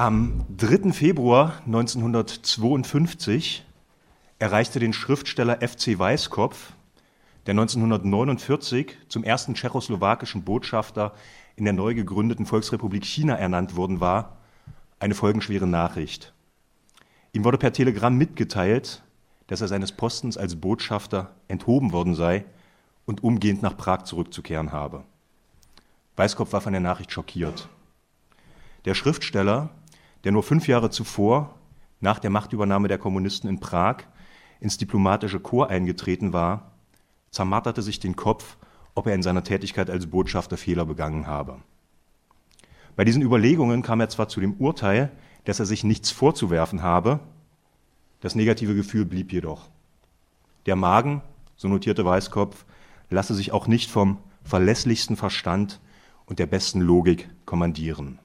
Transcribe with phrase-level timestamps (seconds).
[0.00, 0.94] Am 3.
[0.94, 3.66] Februar 1952
[4.38, 6.72] erreichte den Schriftsteller FC Weißkopf,
[7.44, 11.12] der 1949 zum ersten tschechoslowakischen Botschafter
[11.54, 14.38] in der neu gegründeten Volksrepublik China ernannt worden war,
[15.00, 16.32] eine folgenschwere Nachricht.
[17.34, 19.02] Ihm wurde per Telegramm mitgeteilt,
[19.48, 22.46] dass er seines Postens als Botschafter enthoben worden sei
[23.04, 25.04] und umgehend nach Prag zurückzukehren habe.
[26.16, 27.68] Weißkopf war von der Nachricht schockiert.
[28.86, 29.68] Der Schriftsteller,
[30.24, 31.54] der nur fünf Jahre zuvor,
[32.00, 34.04] nach der Machtübernahme der Kommunisten in Prag,
[34.60, 36.72] ins diplomatische Korps eingetreten war,
[37.30, 38.56] zermarterte sich den Kopf,
[38.94, 41.58] ob er in seiner Tätigkeit als Botschafter Fehler begangen habe.
[42.96, 45.10] Bei diesen Überlegungen kam er zwar zu dem Urteil,
[45.44, 47.20] dass er sich nichts vorzuwerfen habe,
[48.20, 49.70] das negative Gefühl blieb jedoch.
[50.66, 51.22] Der Magen,
[51.56, 52.66] so notierte Weißkopf,
[53.08, 55.80] lasse sich auch nicht vom verlässlichsten Verstand
[56.26, 58.18] und der besten Logik kommandieren.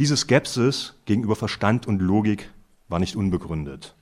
[0.00, 2.50] Diese Skepsis gegenüber Verstand und Logik
[2.88, 3.94] war nicht unbegründet.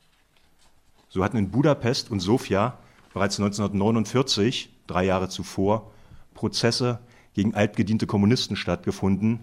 [1.10, 2.78] So hatten in Budapest und Sofia
[3.12, 5.92] bereits 1949, drei Jahre zuvor,
[6.32, 7.00] Prozesse
[7.34, 9.40] gegen altgediente Kommunisten stattgefunden,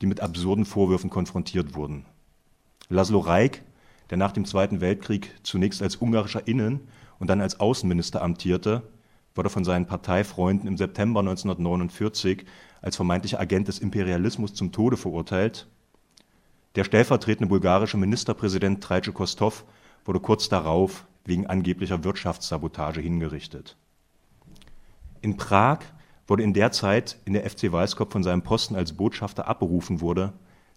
[0.00, 2.06] die mit absurden Vorwürfen konfrontiert wurden.
[2.88, 3.62] Laszlo Reik,
[4.08, 6.80] der nach dem Zweiten Weltkrieg zunächst als ungarischer Innen-
[7.18, 8.84] und dann als Außenminister amtierte,
[9.34, 12.46] wurde von seinen Parteifreunden im September 1949
[12.80, 15.68] als vermeintlicher Agent des Imperialismus zum Tode verurteilt
[16.76, 19.64] der stellvertretende bulgarische Ministerpräsident Traice Kostov
[20.04, 23.76] wurde kurz darauf wegen angeblicher Wirtschaftssabotage hingerichtet.
[25.20, 25.80] In Prag
[26.26, 30.32] wurde in der Zeit, in der FC Weißkopf von seinem Posten als Botschafter abberufen wurde,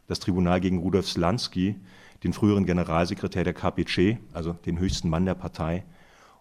[0.07, 1.75] das Tribunal gegen Rudolf Slansky,
[2.23, 5.83] den früheren Generalsekretär der KPC, also den höchsten Mann der Partei,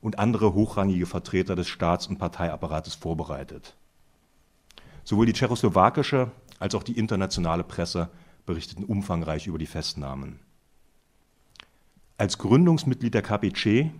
[0.01, 3.77] und andere hochrangige Vertreter des Staats- und Parteiapparates vorbereitet.
[5.05, 8.09] Sowohl die tschechoslowakische als auch die internationale Presse
[8.47, 10.41] berichteten umfangreich über die Festnahmen.
[12.19, 13.91] Als Gründungsmitglied der KPC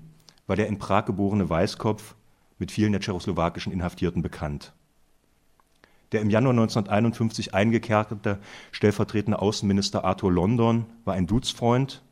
[0.47, 2.15] war der in Prag geborene Weißkopf
[2.59, 4.73] mit vielen der tschechoslowakischen Inhaftierten bekannt.
[6.13, 8.39] Der im Januar 1951 eingekerkerte
[8.71, 12.03] stellvertretende Außenminister Arthur London war ein Duzfreund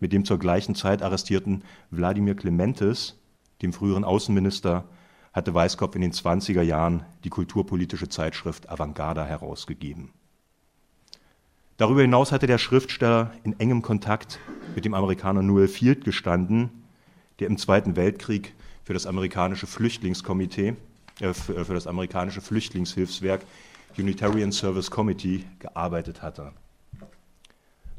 [0.00, 3.18] mit dem zur gleichen Zeit arrestierten Wladimir Clementes,
[3.62, 4.84] dem früheren Außenminister,
[5.32, 10.10] hatte Weißkopf in den 20er Jahren die kulturpolitische Zeitschrift Avantgarda herausgegeben.
[11.78, 14.38] Darüber hinaus hatte der Schriftsteller in engem Kontakt
[14.74, 16.70] mit dem Amerikaner Noel Field gestanden,
[17.38, 20.76] der im Zweiten Weltkrieg für das amerikanische Flüchtlingskomitee,
[21.20, 23.42] äh, für, äh, für das amerikanische Flüchtlingshilfswerk
[23.98, 26.52] Unitarian Service Committee gearbeitet hatte.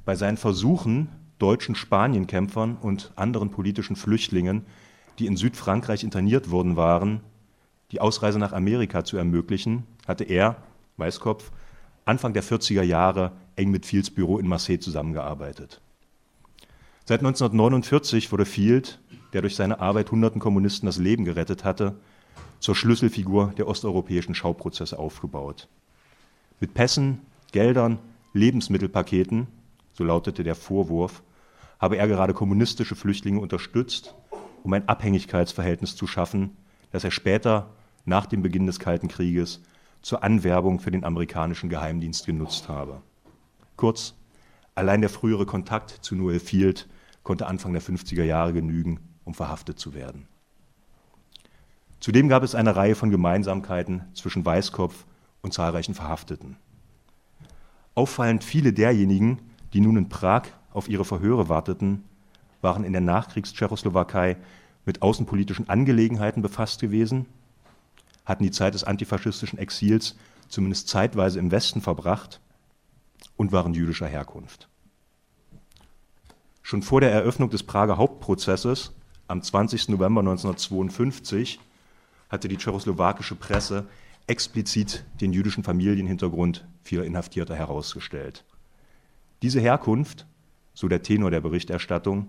[0.06, 4.66] Bei seinen Versuchen, deutschen Spanienkämpfern und anderen politischen Flüchtlingen,
[5.20, 7.22] die in Südfrankreich interniert worden waren,
[7.92, 10.64] die Ausreise nach Amerika zu ermöglichen, hatte er,
[10.98, 11.52] Weißkopf,
[12.06, 15.82] Anfang der 40er Jahre eng mit Fields Büro in Marseille zusammengearbeitet.
[17.06, 19.00] Seit 1949 wurde Field,
[19.34, 21.96] der durch seine Arbeit hunderten Kommunisten das Leben gerettet hatte,
[22.60, 25.68] zur Schlüsselfigur der osteuropäischen Schauprozesse aufgebaut.
[26.60, 28.00] Mit Pässen, Geldern,
[28.34, 29.48] Lebensmittelpaketen,
[29.94, 31.24] so lautete der Vorwurf,
[31.80, 34.16] habe er gerade kommunistische Flüchtlinge unterstützt,
[34.64, 36.58] um ein Abhängigkeitsverhältnis zu schaffen,
[36.92, 37.70] das er später,
[38.06, 39.62] nach dem Beginn des Kalten Krieges,
[40.02, 43.02] zur Anwerbung für den amerikanischen Geheimdienst genutzt habe.
[43.78, 44.16] Kurz,
[44.74, 46.90] allein der frühere Kontakt zu Noel Field
[47.22, 50.28] konnte Anfang der 50er Jahre genügen, um verhaftet zu werden.
[52.00, 55.06] Zudem gab es eine Reihe von Gemeinsamkeiten zwischen Weißkopf
[55.42, 56.58] und zahlreichen Verhafteten.
[57.94, 59.42] Auffallend viele derjenigen,
[59.74, 62.04] die nun in Prag auf ihre Verhöre warteten,
[62.62, 64.38] waren in der Nachkriegs-Tschechoslowakei
[64.86, 67.28] mit außenpolitischen Angelegenheiten befasst gewesen,
[68.26, 70.16] hatten die Zeit des antifaschistischen Exils
[70.48, 72.40] zumindest zeitweise im Westen verbracht
[73.36, 74.68] und waren jüdischer Herkunft.
[76.62, 78.92] Schon vor der Eröffnung des Prager Hauptprozesses
[79.28, 79.90] am 20.
[79.90, 81.60] November 1952
[82.30, 83.88] hatte die tschechoslowakische Presse
[84.28, 88.44] explizit den jüdischen Familienhintergrund vieler Inhaftierter herausgestellt.
[89.42, 90.26] Diese Herkunft,
[90.74, 92.28] so der Tenor der Berichterstattung,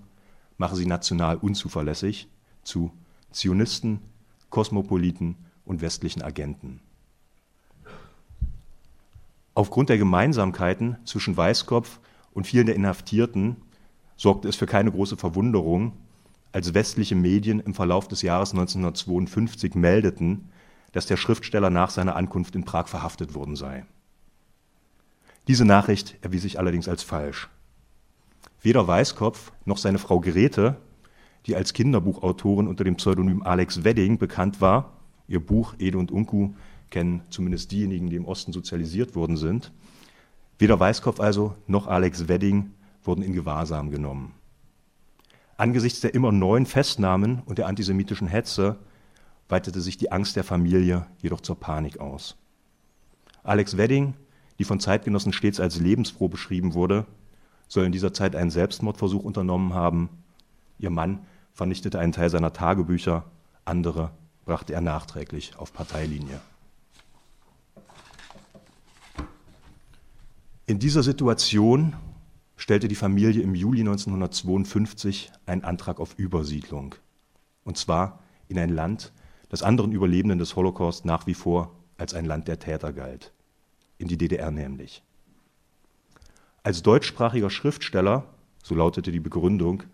[0.56, 2.28] mache sie national unzuverlässig
[2.62, 2.92] zu
[3.30, 4.00] Zionisten,
[4.50, 6.80] Kosmopoliten und westlichen Agenten.
[9.58, 11.98] Aufgrund der Gemeinsamkeiten zwischen Weißkopf
[12.32, 13.56] und vielen der Inhaftierten
[14.16, 15.94] sorgte es für keine große Verwunderung,
[16.52, 20.50] als westliche Medien im Verlauf des Jahres 1952 meldeten,
[20.92, 23.84] dass der Schriftsteller nach seiner Ankunft in Prag verhaftet worden sei.
[25.48, 27.48] Diese Nachricht erwies sich allerdings als falsch.
[28.62, 30.76] Weder Weißkopf noch seine Frau Grete,
[31.46, 34.92] die als Kinderbuchautorin unter dem Pseudonym Alex Wedding bekannt war,
[35.26, 36.50] ihr Buch Ede und Unku
[36.90, 39.72] kennen zumindest diejenigen, die im Osten sozialisiert worden sind,
[40.58, 42.72] Weder Weißkopf also noch Alex Wedding
[43.04, 44.34] wurden in Gewahrsam genommen.
[45.56, 48.76] Angesichts der immer neuen Festnahmen und der antisemitischen Hetze
[49.48, 52.36] weitete sich die Angst der Familie jedoch zur Panik aus.
[53.44, 54.14] Alex Wedding,
[54.58, 57.06] die von Zeitgenossen stets als lebensfroh beschrieben wurde,
[57.68, 60.08] soll in dieser Zeit einen Selbstmordversuch unternommen haben.
[60.78, 61.20] Ihr Mann
[61.52, 63.24] vernichtete einen Teil seiner Tagebücher,
[63.64, 64.10] andere
[64.44, 66.40] brachte er nachträglich auf Parteilinie.
[70.68, 71.96] In dieser Situation
[72.58, 76.94] stellte die Familie im Juli 1952 einen Antrag auf Übersiedlung.
[77.64, 79.14] Und zwar in ein Land,
[79.48, 83.32] das anderen Überlebenden des Holocaust nach wie vor als ein Land der Täter galt.
[83.96, 85.02] In die DDR nämlich.
[86.62, 88.26] Als deutschsprachiger Schriftsteller,
[88.62, 89.84] so lautete die Begründung,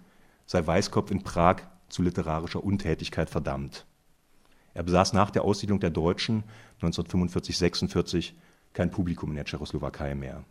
[0.44, 3.86] sei Weißkopf in Prag zu literarischer Untätigkeit verdammt.
[4.74, 6.42] Er besaß nach der Aussiedlung der Deutschen
[6.82, 8.32] 1945-46
[8.72, 10.44] kein Publikum in der Tschechoslowakei mehr.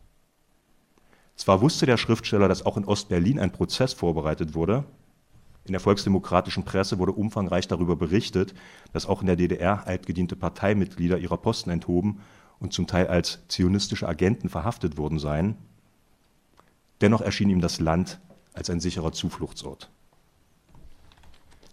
[1.36, 4.86] Zwar wusste der Schriftsteller, dass auch in Ostberlin ein Prozess vorbereitet wurde.
[5.66, 8.54] In der volksdemokratischen Presse wurde umfangreich darüber berichtet,
[8.92, 12.20] dass auch in der DDR altgediente Parteimitglieder ihrer Posten enthoben
[12.60, 15.56] und zum Teil als zionistische Agenten verhaftet worden seien.
[17.02, 18.20] Dennoch erschien ihm das Land
[18.54, 19.90] als ein sicherer Zufluchtsort.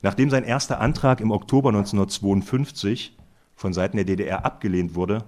[0.03, 3.17] Nachdem sein erster Antrag im Oktober 1952
[3.55, 5.25] von Seiten der DDR abgelehnt wurde,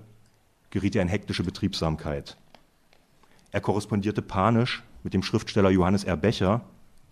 [0.71, 2.39] geriet er in hektische Betriebsamkeit.
[3.53, 6.17] Er korrespondierte panisch mit dem Schriftsteller Johannes R.
[6.17, 6.63] Becher,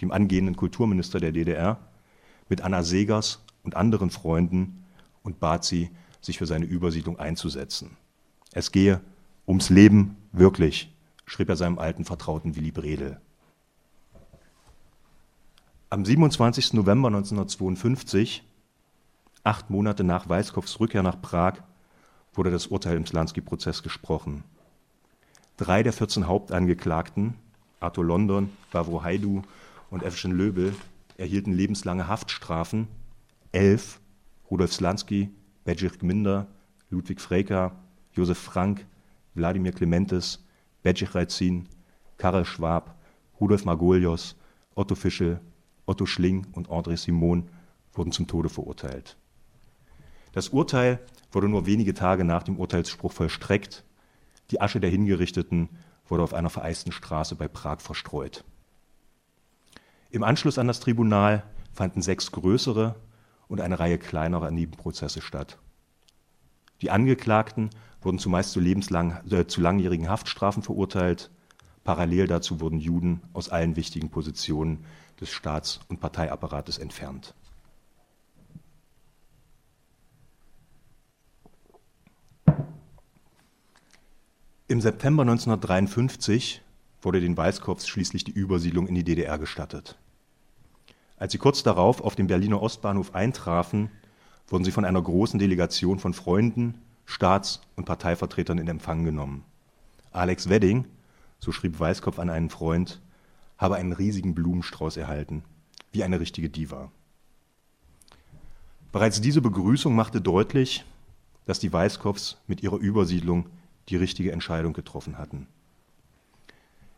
[0.01, 1.79] dem angehenden Kulturminister der DDR,
[2.49, 4.85] mit Anna Segers und anderen Freunden
[5.23, 5.91] und bat sie,
[6.23, 7.97] sich für seine Übersiedlung einzusetzen.
[8.53, 9.01] Es gehe
[9.47, 10.95] ums Leben wirklich,
[11.25, 13.21] schrieb er seinem alten Vertrauten Willy Bredel.
[15.89, 16.75] Am 27.
[16.75, 18.45] November 1952,
[19.45, 21.63] acht Monate nach Weißkopfs Rückkehr nach Prag,
[22.33, 24.45] wurde das Urteil im Slansky-Prozess gesprochen.
[25.61, 27.35] Drei der 14 Hauptangeklagten,
[27.81, 29.43] Arthur London, Bavro Haidu
[29.91, 30.75] und Evgen Löbel,
[31.19, 32.89] erhielten lebenslange Haftstrafen.
[33.53, 34.01] Elf,
[34.51, 35.29] Rudolf Slansky,
[35.65, 36.47] Bedřich Gminder,
[36.89, 37.77] Ludwig Freker,
[38.15, 38.87] Josef Frank,
[39.35, 40.43] Wladimir Clementes,
[40.83, 41.69] Bedřich Reizin,
[42.17, 42.99] Karel Schwab,
[43.39, 44.37] Rudolf Margolios,
[44.75, 45.43] Otto Fischel,
[45.85, 47.51] Otto Schling und André Simon
[47.93, 49.19] wurden zum Tode verurteilt.
[50.33, 51.01] Das Urteil
[51.33, 53.85] wurde nur wenige Tage nach dem Urteilsspruch vollstreckt.
[54.50, 55.69] Die Asche der Hingerichteten
[56.06, 58.44] wurde auf einer vereisten Straße bei Prag verstreut.
[60.11, 62.97] Im Anschluss an das Tribunal fanden sechs größere
[63.47, 65.58] und eine Reihe kleinerer Nebenprozesse statt.
[66.82, 67.70] Die Angeklagten
[68.00, 71.31] wurden zumeist zu, lebenslang, äh, zu langjährigen Haftstrafen verurteilt.
[71.85, 74.85] Parallel dazu wurden Juden aus allen wichtigen Positionen
[75.20, 77.35] des Staats- und Parteiapparates entfernt.
[84.71, 86.63] Im September 1953
[87.03, 89.99] wurde den Weißkopfs schließlich die Übersiedlung in die DDR gestattet.
[91.17, 93.91] Als sie kurz darauf auf dem Berliner Ostbahnhof eintrafen,
[94.47, 99.43] wurden sie von einer großen Delegation von Freunden, Staats- und Parteivertretern in Empfang genommen.
[100.13, 100.85] Alex Wedding,
[101.41, 103.01] so schrieb Weißkopf an einen Freund,
[103.59, 105.43] habe einen riesigen Blumenstrauß erhalten,
[105.91, 106.93] wie eine richtige Diva.
[108.93, 110.85] Bereits diese Begrüßung machte deutlich,
[111.47, 113.47] dass die Weißkopfs mit ihrer Übersiedlung
[113.91, 115.47] die richtige Entscheidung getroffen hatten.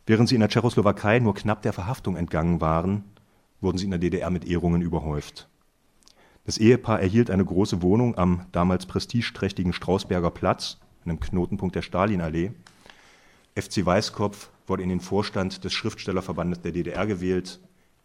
[0.07, 3.05] Während sie in der Tschechoslowakei nur knapp der Verhaftung entgangen waren,
[3.61, 5.49] wurden sie in der DDR mit Ehrungen überhäuft.
[6.45, 12.53] Das Ehepaar erhielt eine große Wohnung am damals prestigeträchtigen Strausberger Platz, einem Knotenpunkt der Stalinallee.
[13.55, 17.61] FC Weißkopf wurde in den Vorstand des Schriftstellerverbandes der DDR gewählt,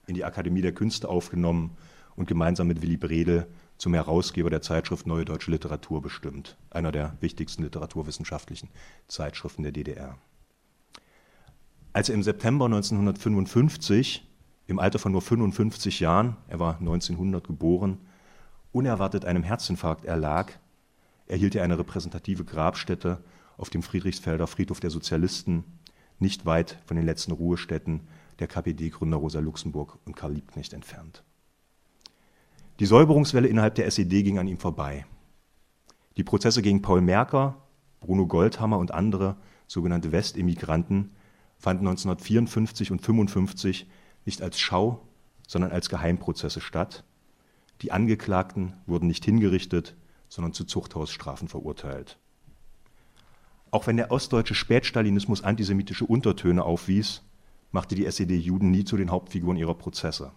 [0.06, 1.76] in die Akademie der Künste aufgenommen
[2.16, 3.48] und gemeinsam mit Willy Bredel
[3.78, 8.70] zum Herausgeber der Zeitschrift Neue Deutsche Literatur bestimmt, einer der wichtigsten literaturwissenschaftlichen
[9.08, 10.18] Zeitschriften der DDR.
[11.94, 14.28] Als er im September 1955,
[14.68, 18.00] im Alter von nur 55 Jahren, er war 1900 geboren,
[18.72, 20.54] unerwartet einem Herzinfarkt erlag,
[21.28, 23.24] erhielt er eine repräsentative Grabstätte
[23.58, 25.64] auf dem Friedrichsfelder Friedhof der Sozialisten
[26.20, 28.08] nicht weit von den letzten Ruhestätten
[28.40, 31.24] der KPD-Gründer Rosa Luxemburg und Karl Liebknecht entfernt.
[32.80, 35.06] Die Säuberungswelle innerhalb der SED ging an ihm vorbei.
[36.16, 37.64] Die Prozesse gegen Paul Merker,
[38.00, 41.16] Bruno Goldhammer und andere sogenannte Westemigranten
[41.58, 43.88] fanden 1954 und 1955
[44.26, 45.08] nicht als Schau,
[45.48, 47.04] sondern als Geheimprozesse statt.
[47.82, 49.96] Die Angeklagten wurden nicht hingerichtet,
[50.30, 52.20] sondern zu Zuchthausstrafen verurteilt.
[53.72, 57.24] Auch wenn der ostdeutsche Spätstalinismus antisemitische Untertöne aufwies,
[57.72, 60.32] machte die SED Juden nie zu den Hauptfiguren ihrer Prozesse.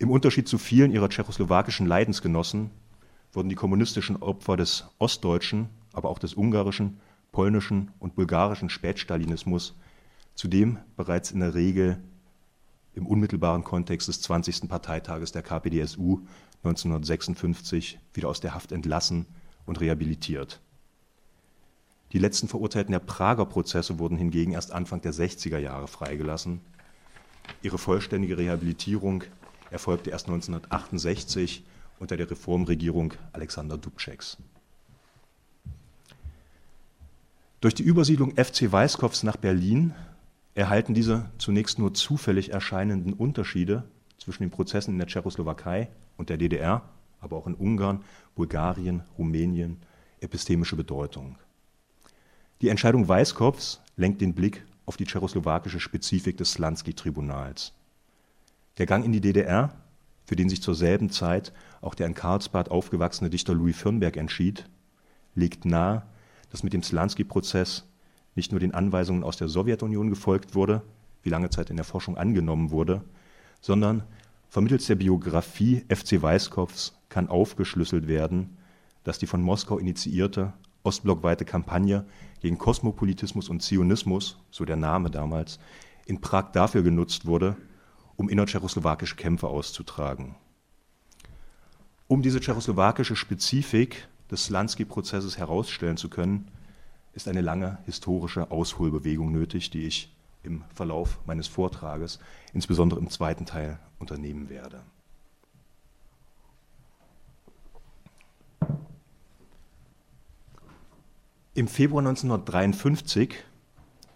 [0.00, 2.70] Im Unterschied zu vielen ihrer tschechoslowakischen Leidensgenossen
[3.32, 7.00] wurden die kommunistischen Opfer des ostdeutschen, aber auch des ungarischen,
[7.32, 9.74] polnischen und bulgarischen Spätstalinismus,
[10.36, 11.98] zudem bereits in der Regel
[12.94, 14.68] im unmittelbaren Kontext des 20.
[14.68, 16.20] Parteitages der KPDSU
[16.62, 19.26] 1956 wieder aus der Haft entlassen
[19.66, 20.60] und rehabilitiert.
[22.12, 26.60] Die letzten Verurteilten der Prager Prozesse wurden hingegen erst Anfang der 60er Jahre freigelassen.
[27.62, 29.24] Ihre vollständige Rehabilitierung
[29.70, 31.64] erfolgte erst 1968
[31.98, 34.38] unter der Reformregierung Alexander Dubčeks.
[37.60, 39.94] Durch die Übersiedlung FC Weißkopfs nach Berlin
[40.54, 43.84] erhalten diese zunächst nur zufällig erscheinenden Unterschiede
[44.18, 46.82] zwischen den Prozessen in der Tschechoslowakei und der DDR,
[47.20, 48.04] aber auch in Ungarn,
[48.36, 49.78] Bulgarien, Rumänien
[50.20, 51.36] epistemische Bedeutung.
[52.60, 57.72] Die Entscheidung Weißkopfs lenkt den Blick auf die tschechoslowakische Spezifik des Slansky-Tribunals.
[58.78, 59.74] Der Gang in die DDR,
[60.24, 64.68] für den sich zur selben Zeit auch der in Karlsbad aufgewachsene Dichter Louis Firnberg entschied,
[65.34, 66.04] legt nahe,
[66.50, 67.84] dass mit dem Slansky-Prozess
[68.36, 70.82] nicht nur den Anweisungen aus der Sowjetunion gefolgt wurde,
[71.22, 73.02] wie lange Zeit in der Forschung angenommen wurde,
[73.60, 74.04] sondern
[74.48, 78.56] vermittels der Biografie FC Weißkopfs kann aufgeschlüsselt werden,
[79.02, 80.52] dass die von Moskau initiierte
[80.84, 82.04] ostblockweite Kampagne
[82.40, 85.58] gegen Kosmopolitismus und Zionismus, so der Name damals,
[86.06, 87.56] in Prag dafür genutzt wurde,
[88.18, 90.34] um innertschechoslowakische Kämpfe auszutragen.
[92.08, 96.50] Um diese tschechoslowakische Spezifik des Lansky-Prozesses herausstellen zu können,
[97.12, 102.18] ist eine lange historische Ausholbewegung nötig, die ich im Verlauf meines Vortrages,
[102.52, 104.80] insbesondere im zweiten Teil, unternehmen werde.
[111.54, 113.34] Im Februar 1953,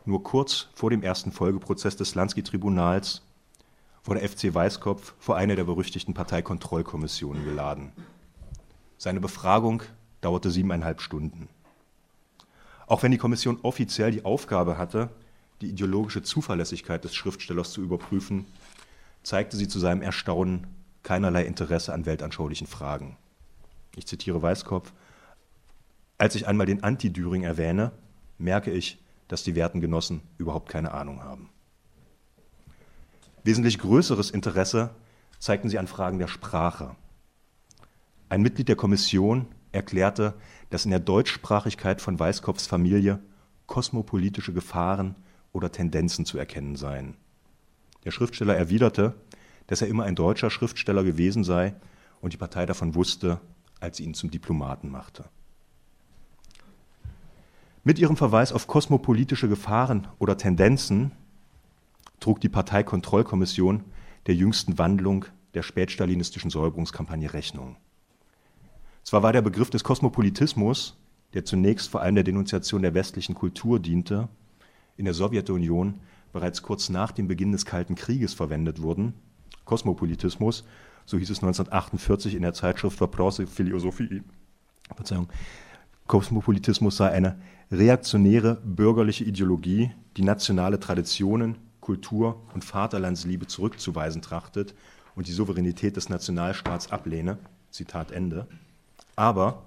[0.06, 3.22] nur kurz vor dem ersten Folgeprozess des Lansky-Tribunals,
[4.04, 7.92] wurde FC Weißkopf vor eine der berüchtigten Parteikontrollkommissionen geladen.
[8.98, 9.82] Seine Befragung
[10.20, 11.48] dauerte siebeneinhalb Stunden.
[12.86, 15.10] Auch wenn die Kommission offiziell die Aufgabe hatte,
[15.60, 18.46] die ideologische Zuverlässigkeit des Schriftstellers zu überprüfen,
[19.22, 20.66] zeigte sie zu seinem Erstaunen
[21.02, 23.16] keinerlei Interesse an weltanschaulichen Fragen.
[23.96, 24.92] Ich zitiere Weißkopf,
[26.18, 27.92] als ich einmal den Anti-Düring erwähne,
[28.38, 31.48] merke ich, dass die werten Genossen überhaupt keine Ahnung haben.
[33.44, 34.90] Wesentlich größeres Interesse
[35.38, 36.94] zeigten sie an Fragen der Sprache.
[38.28, 40.34] Ein Mitglied der Kommission erklärte,
[40.70, 43.18] dass in der Deutschsprachigkeit von Weißkopfs Familie
[43.66, 45.16] kosmopolitische Gefahren
[45.52, 47.16] oder Tendenzen zu erkennen seien.
[48.04, 49.14] Der Schriftsteller erwiderte,
[49.66, 51.74] dass er immer ein deutscher Schriftsteller gewesen sei
[52.20, 53.40] und die Partei davon wusste,
[53.80, 55.24] als sie ihn zum Diplomaten machte.
[57.84, 61.12] Mit ihrem Verweis auf kosmopolitische Gefahren oder Tendenzen
[62.21, 63.83] trug die Parteikontrollkommission
[64.27, 67.77] der jüngsten Wandlung der spätstalinistischen Säuberungskampagne Rechnung.
[69.03, 70.97] Zwar war der Begriff des Kosmopolitismus,
[71.33, 74.27] der zunächst vor allem der Denunziation der westlichen Kultur diente,
[74.97, 75.99] in der Sowjetunion
[76.33, 79.13] bereits kurz nach dem Beginn des Kalten Krieges verwendet worden.
[79.65, 80.65] Kosmopolitismus,
[81.05, 84.23] so hieß es 1948 in der Zeitschrift Vопросы Philosophie,
[84.95, 85.29] Verzeihung,
[86.07, 87.39] Kosmopolitismus sei eine
[87.71, 94.74] reaktionäre bürgerliche Ideologie, die nationale Traditionen, Kultur und Vaterlandsliebe zurückzuweisen trachtet
[95.14, 97.38] und die Souveränität des Nationalstaats ablehne.
[97.70, 98.46] Zitat Ende.
[99.16, 99.64] Aber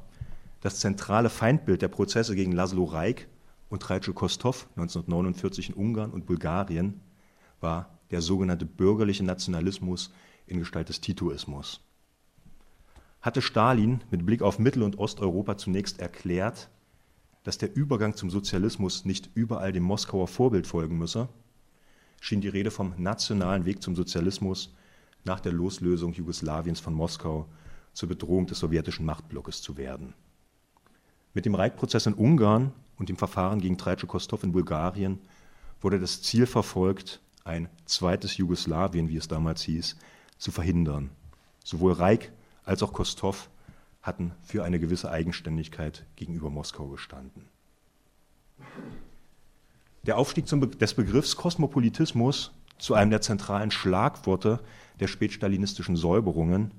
[0.61, 3.27] das zentrale Feindbild der Prozesse gegen Laszlo Reik
[3.69, 7.01] und Trajko Kostov 1949 in Ungarn und Bulgarien
[7.61, 10.11] war der sogenannte bürgerliche Nationalismus
[10.47, 11.81] in Gestalt des Titoismus.
[13.21, 16.69] Hatte Stalin mit Blick auf Mittel- und Osteuropa zunächst erklärt,
[17.43, 21.27] dass der Übergang zum Sozialismus nicht überall dem Moskauer Vorbild folgen müsse,
[22.25, 24.73] schien die Rede vom nationalen Weg zum Sozialismus
[25.25, 27.47] nach der Loslösung Jugoslawiens von Moskau
[27.93, 30.15] zur Bedrohung des sowjetischen Machtblocks zu werden.
[31.35, 35.19] Mit dem Reich-Prozess in Ungarn und dem Verfahren gegen Trajko Kostov in Bulgarien
[35.81, 39.95] wurde das Ziel verfolgt, ein zweites Jugoslawien, wie es damals hieß,
[40.39, 41.11] zu verhindern.
[41.63, 42.31] Sowohl Reich
[42.63, 43.51] als auch Kostov
[44.01, 47.45] hatten für eine gewisse Eigenständigkeit gegenüber Moskau gestanden.
[50.05, 54.59] Der Aufstieg des Begriffs Kosmopolitismus zu einem der zentralen Schlagworte
[54.99, 56.71] der spätstalinistischen Säuberungen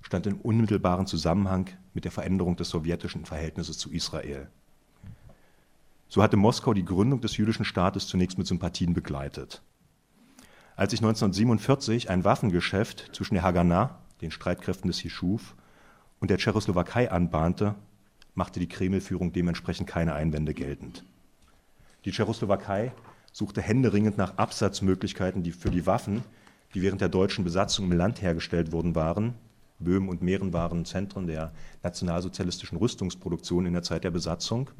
[0.00, 4.48] stand im unmittelbaren Zusammenhang mit der Veränderung des sowjetischen Verhältnisses zu Israel.
[6.08, 9.60] So hatte Moskau die Gründung des jüdischen Staates zunächst mit Sympathien begleitet.
[10.76, 15.56] Als sich 1947 ein Waffengeschäft zwischen der Haganah, den Streitkräften des Hischuf,
[16.20, 17.74] und der Tschechoslowakei anbahnte,
[18.34, 21.04] machte die Kreml-Führung dementsprechend keine Einwände geltend.
[22.04, 22.92] Die Tschechoslowakei
[23.32, 26.22] suchte händeringend nach Absatzmöglichkeiten die für die Waffen,
[26.74, 29.34] die während der deutschen Besatzung im Land hergestellt worden waren.
[29.78, 34.70] Böhmen und Mähren waren Zentren der nationalsozialistischen Rüstungsproduktion in der Zeit der Besatzung.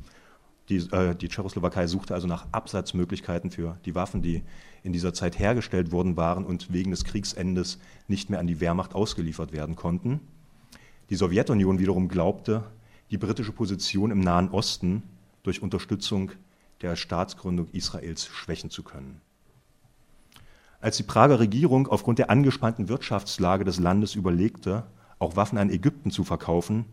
[0.69, 4.43] Die, äh, die Tschechoslowakei suchte also nach Absatzmöglichkeiten für die Waffen, die
[4.83, 8.95] in dieser Zeit hergestellt worden waren und wegen des Kriegsendes nicht mehr an die Wehrmacht
[8.95, 10.21] ausgeliefert werden konnten.
[11.11, 12.65] Die Sowjetunion wiederum glaubte,
[13.11, 15.03] die britische Position im Nahen Osten
[15.43, 16.33] durch Unterstützung
[16.83, 19.21] der Staatsgründung Israels schwächen zu können.
[20.81, 24.85] Als die Prager Regierung aufgrund der angespannten Wirtschaftslage des Landes überlegte,
[25.21, 26.85] auch Waffen an Ägypten zu verkaufen,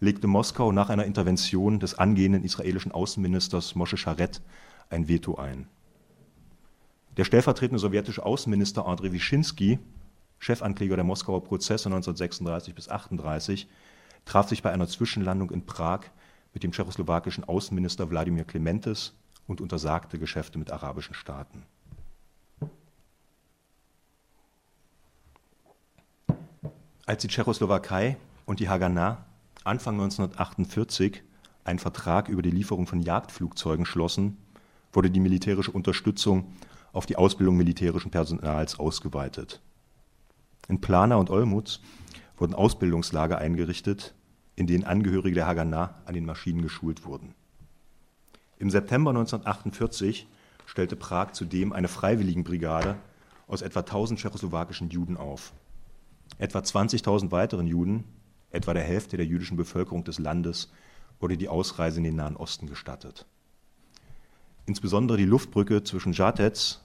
[0.00, 4.40] legte Moskau nach einer Intervention des angehenden israelischen Außenministers Moshe Sharet
[4.88, 5.68] ein Veto ein.
[7.18, 9.78] Der stellvertretende sowjetische Außenminister Andrei Wyszynski,
[10.38, 13.68] Chefankläger der Moskauer Prozesse 1936 bis 1938,
[14.24, 16.04] traf sich bei einer Zwischenlandung in Prag
[16.52, 19.14] mit dem tschechoslowakischen Außenminister Wladimir Clementes
[19.46, 21.64] und untersagte Geschäfte mit arabischen Staaten.
[27.06, 28.16] Als die Tschechoslowakei
[28.46, 29.24] und die Haganah
[29.64, 31.22] Anfang 1948
[31.64, 34.38] einen Vertrag über die Lieferung von Jagdflugzeugen schlossen,
[34.92, 36.52] wurde die militärische Unterstützung
[36.92, 39.60] auf die Ausbildung militärischen Personals ausgeweitet.
[40.68, 41.80] In Plana und Olmutz
[42.36, 44.14] wurden Ausbildungslager eingerichtet,
[44.60, 47.34] in denen Angehörige der Haganah an den Maschinen geschult wurden.
[48.58, 50.26] Im September 1948
[50.66, 52.96] stellte Prag zudem eine Freiwilligenbrigade
[53.46, 55.54] aus etwa 1000 tschechoslowakischen Juden auf.
[56.36, 58.04] Etwa 20.000 weiteren Juden
[58.50, 60.70] etwa der Hälfte der jüdischen Bevölkerung des Landes
[61.20, 63.24] wurde die Ausreise in den Nahen Osten gestattet.
[64.66, 66.80] Insbesondere die Luftbrücke zwischen Žatec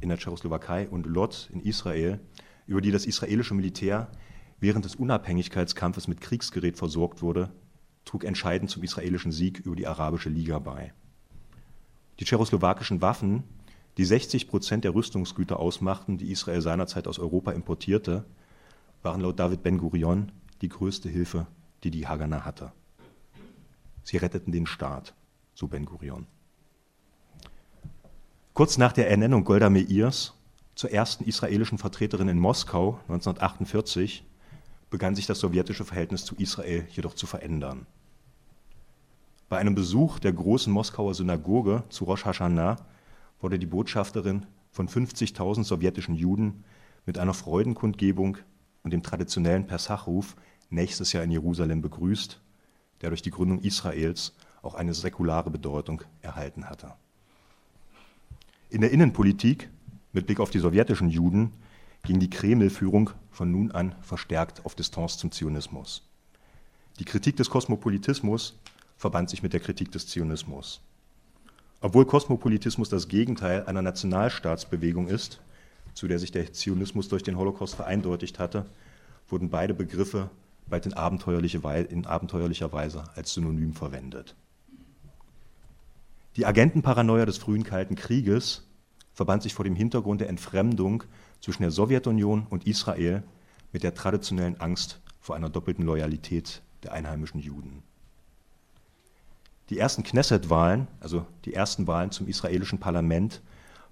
[0.00, 2.20] in der Tschechoslowakei und Lod in Israel,
[2.68, 4.06] über die das israelische Militär
[4.60, 7.50] während des Unabhängigkeitskampfes mit Kriegsgerät versorgt wurde,
[8.04, 10.92] trug entscheidend zum israelischen Sieg über die Arabische Liga bei.
[12.18, 13.44] Die tschechoslowakischen Waffen,
[13.96, 18.24] die 60 Prozent der Rüstungsgüter ausmachten, die Israel seinerzeit aus Europa importierte,
[19.02, 21.46] waren laut David Ben-Gurion die größte Hilfe,
[21.84, 22.72] die die Haganah hatte.
[24.02, 25.14] Sie retteten den Staat,
[25.54, 26.26] so Ben Gurion.
[28.54, 30.34] Kurz nach der Ernennung Golda Meirs
[30.74, 34.24] zur ersten israelischen Vertreterin in Moskau 1948
[34.90, 37.86] begann sich das sowjetische Verhältnis zu Israel jedoch zu verändern.
[39.48, 42.76] Bei einem Besuch der großen Moskauer Synagoge zu Rosh Hashanah
[43.40, 46.64] wurde die Botschafterin von 50.000 sowjetischen Juden
[47.06, 48.38] mit einer Freudenkundgebung
[48.82, 50.36] und dem traditionellen Pesachruf
[50.70, 52.40] nächstes Jahr in Jerusalem begrüßt,
[53.00, 56.92] der durch die Gründung Israels auch eine säkulare Bedeutung erhalten hatte.
[58.70, 59.70] In der Innenpolitik,
[60.12, 61.52] mit Blick auf die sowjetischen Juden,
[62.04, 66.02] ging die Kreml-Führung von nun an verstärkt auf Distanz zum Zionismus.
[66.98, 68.58] Die Kritik des Kosmopolitismus
[68.96, 70.80] verband sich mit der Kritik des Zionismus.
[71.80, 75.40] Obwohl Kosmopolitismus das Gegenteil einer Nationalstaatsbewegung ist,
[75.94, 78.66] zu der sich der Zionismus durch den Holocaust vereindeutigt hatte,
[79.28, 80.30] wurden beide Begriffe
[80.66, 81.58] bald in, abenteuerliche
[81.90, 84.34] in abenteuerlicher Weise als Synonym verwendet.
[86.36, 88.64] Die Agentenparanoia des frühen Kalten Krieges
[89.12, 91.04] verband sich vor dem Hintergrund der Entfremdung
[91.40, 93.22] zwischen der Sowjetunion und Israel
[93.72, 97.82] mit der traditionellen Angst vor einer doppelten Loyalität der einheimischen Juden.
[99.70, 103.42] Die ersten Knesset-Wahlen, also die ersten Wahlen zum israelischen Parlament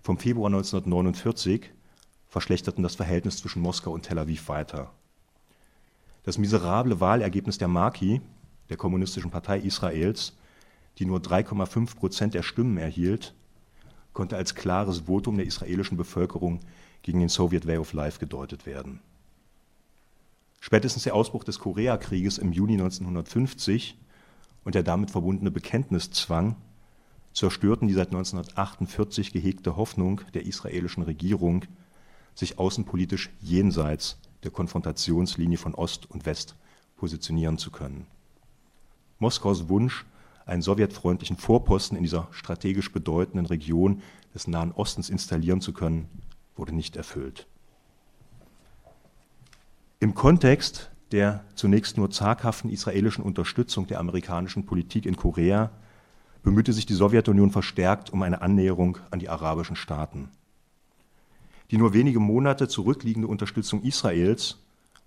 [0.03, 1.71] vom Februar 1949,
[2.29, 4.91] verschlechterten das Verhältnis zwischen Moskau und Tel Aviv weiter.
[6.23, 8.21] Das miserable Wahlergebnis der Maki,
[8.69, 10.37] der Kommunistischen Partei Israels,
[10.99, 13.35] die nur 3,5 Prozent der Stimmen erhielt,
[14.13, 16.61] konnte als klares Votum der israelischen Bevölkerung
[17.07, 18.99] gegen den Soviet Way of Life gedeutet werden.
[20.61, 23.97] Spätestens der Ausbruch des Koreakrieges im Juni 1950
[24.65, 26.57] und der damit verbundene Bekenntniszwang
[27.33, 31.65] zerstörten die seit 1948 gehegte Hoffnung der israelischen Regierung,
[32.35, 36.57] sich außenpolitisch jenseits der Konfrontationslinie von Ost und West
[36.97, 38.09] positionieren zu können.
[39.21, 40.05] Moskaus Wunsch,
[40.45, 44.03] einen sowjetfreundlichen Vorposten in dieser strategisch bedeutenden Region
[44.35, 46.09] des Nahen Ostens installieren zu können,
[46.57, 47.47] wurde nicht erfüllt.
[50.01, 55.71] Im Kontext der zunächst nur zaghaften israelischen Unterstützung der amerikanischen Politik in Korea
[56.43, 60.29] bemühte sich die Sowjetunion verstärkt um eine Annäherung an die arabischen Staaten.
[61.71, 64.59] Die nur wenige Monate zurückliegende Unterstützung Israels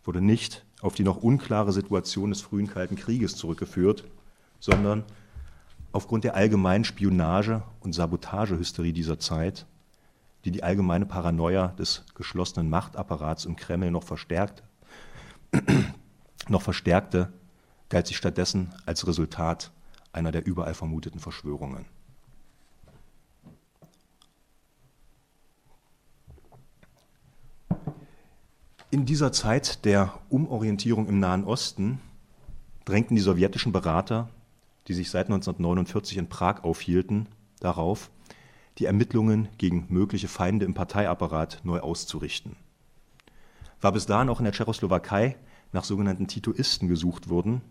[0.04, 4.06] wurde nicht auf die noch unklare Situation des frühen Kalten Krieges zurückgeführt,
[4.60, 5.04] sondern
[5.92, 9.66] aufgrund der allgemeinen Spionage- und Sabotagehysterie dieser Zeit,
[10.46, 14.64] die die allgemeine Paranoia des geschlossenen Machtapparats im Kreml noch verstärkt,
[16.48, 17.32] noch verstärkte,
[17.90, 19.72] galt sie stattdessen als Resultat
[20.12, 21.86] einer der überall vermuteten Verschwörungen.
[28.92, 32.02] In dieser Zeit der Umorientierung im Nahen Osten
[32.86, 34.30] drängten die sowjetischen Berater
[34.90, 37.28] die sich seit 1949 in Prag aufhielten,
[37.60, 38.10] darauf,
[38.80, 42.56] die Ermittlungen gegen mögliche Feinde im Parteiapparat neu auszurichten.
[43.82, 45.36] War bis dahin auch in der Tschechoslowakei
[45.72, 47.62] nach sogenannten Titoisten gesucht wurden,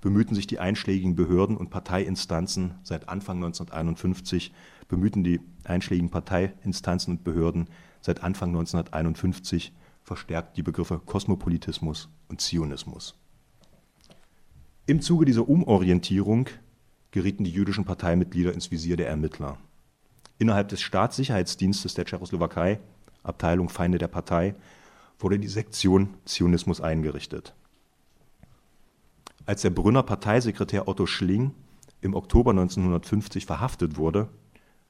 [0.00, 4.52] bemühten sich die einschlägigen Behörden und Parteiinstanzen seit Anfang 1951,
[4.88, 7.68] bemühten die einschlägigen Parteiinstanzen und Behörden
[8.00, 9.72] seit Anfang 1951
[10.04, 13.16] verstärkt die Begriffe Kosmopolitismus und Zionismus.
[14.86, 16.48] Im Zuge dieser Umorientierung
[17.10, 19.58] gerieten die jüdischen Parteimitglieder ins Visier der Ermittler.
[20.38, 22.80] Innerhalb des Staatssicherheitsdienstes der Tschechoslowakei,
[23.22, 24.54] Abteilung Feinde der Partei,
[25.18, 27.54] wurde die Sektion Zionismus eingerichtet.
[29.46, 31.54] Als der Brünner Parteisekretär Otto Schling
[32.00, 34.28] im Oktober 1950 verhaftet wurde,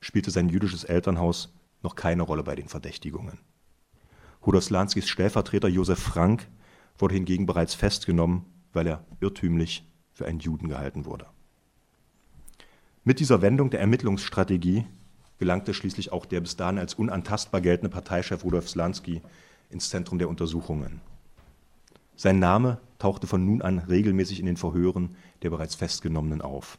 [0.01, 3.39] spielte sein jüdisches Elternhaus noch keine Rolle bei den Verdächtigungen.
[4.45, 6.49] Hudoslanskis Stellvertreter Josef Frank
[6.99, 11.27] wurde hingegen bereits festgenommen, weil er irrtümlich für einen Juden gehalten wurde.
[13.05, 14.87] Mit dieser Wendung der Ermittlungsstrategie
[15.39, 19.23] gelangte schließlich auch der bis dahin als unantastbar geltende Parteichef Rudolf Slansky
[19.71, 21.01] ins Zentrum der Untersuchungen.
[22.17, 26.79] Sein Name tauchte von nun an regelmäßig in den Verhören der bereits Festgenommenen auf.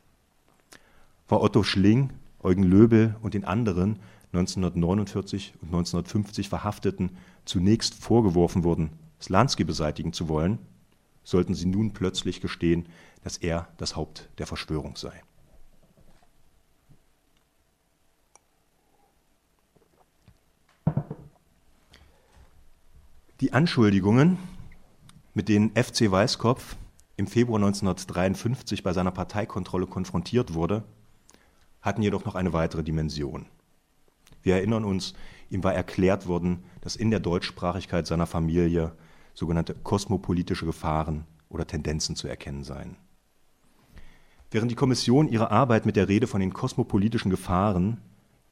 [1.28, 4.00] War Otto Schling, Eugen Löbel und den anderen
[4.34, 8.92] 1949 und 1950 Verhafteten zunächst vorgeworfen wurden,
[9.22, 10.60] Slansky beseitigen zu wollen,
[11.24, 12.88] sollten sie nun plötzlich gestehen,
[13.24, 15.22] dass er das Haupt der Verschwörung sei.
[23.40, 24.40] Die Anschuldigungen,
[25.36, 26.76] mit denen FC Weißkopf
[27.18, 30.84] im Februar 1953 bei seiner Parteikontrolle konfrontiert wurde,
[31.80, 33.46] hatten jedoch noch eine weitere Dimension.
[34.42, 35.14] Wir erinnern uns,
[35.52, 38.94] ihm war erklärt worden, dass in der Deutschsprachigkeit seiner Familie
[39.36, 42.96] sogenannte kosmopolitische Gefahren oder Tendenzen zu erkennen seien.
[44.50, 48.02] Während die Kommission ihre Arbeit mit der Rede von den kosmopolitischen Gefahren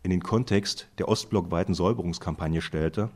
[0.03, 3.09] in den Kontext der ostblockweiten Säuberungskampagne stellte,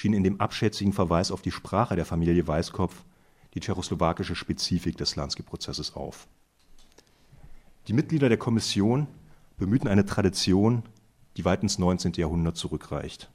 [0.00, 3.04] schien in dem abschätzigen Verweis auf die Sprache der Familie Weißkopf
[3.52, 6.26] die tschechoslowakische Spezifik des Lansky-Prozesses auf.
[7.86, 9.08] Die Mitglieder der Kommission
[9.58, 10.84] bemühten eine Tradition,
[11.36, 12.14] die weit ins 19.
[12.14, 13.30] Jahrhundert zurückreicht.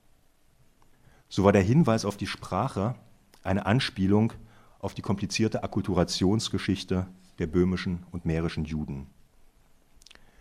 [1.30, 2.96] So war der Hinweis auf die Sprache
[3.44, 4.34] eine Anspielung
[4.80, 7.06] auf die komplizierte Akkulturationsgeschichte
[7.38, 9.06] der böhmischen und mährischen Juden.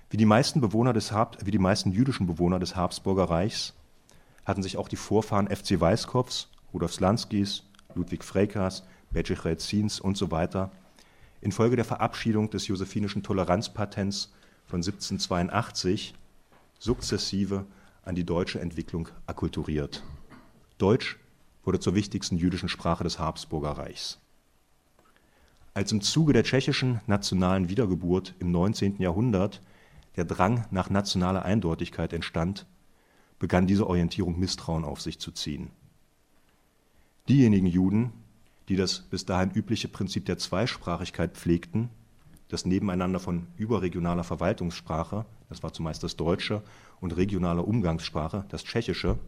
[0.08, 3.74] Wie die meisten, Bewohner des wie die meisten jüdischen Bewohner des Habsburger Reichs
[4.44, 10.30] hatten sich auch die Vorfahren FC Weißkopfs, Rudolf Slanskis, Ludwig Freikas, Bedřich Rezins und so
[10.30, 10.70] weiter
[11.44, 14.32] infolge der Verabschiedung des josephinischen Toleranzpatents
[14.66, 16.14] von 1782
[16.78, 17.66] sukzessive
[18.02, 20.02] an die deutsche Entwicklung akkulturiert.
[20.78, 21.18] Deutsch
[21.62, 24.18] wurde zur wichtigsten jüdischen Sprache des Habsburger Reichs.
[25.74, 29.00] Als im Zuge der tschechischen nationalen Wiedergeburt im 19.
[29.00, 29.60] Jahrhundert
[30.16, 32.66] der Drang nach nationaler Eindeutigkeit entstand,
[33.38, 35.70] begann diese Orientierung Misstrauen auf sich zu ziehen.
[37.28, 38.12] Diejenigen Juden,
[38.68, 41.90] die das bis dahin übliche Prinzip der Zweisprachigkeit pflegten,
[42.48, 46.62] das Nebeneinander von überregionaler Verwaltungssprache, das war zumeist das Deutsche,
[47.00, 49.18] und regionaler Umgangssprache, das Tschechische,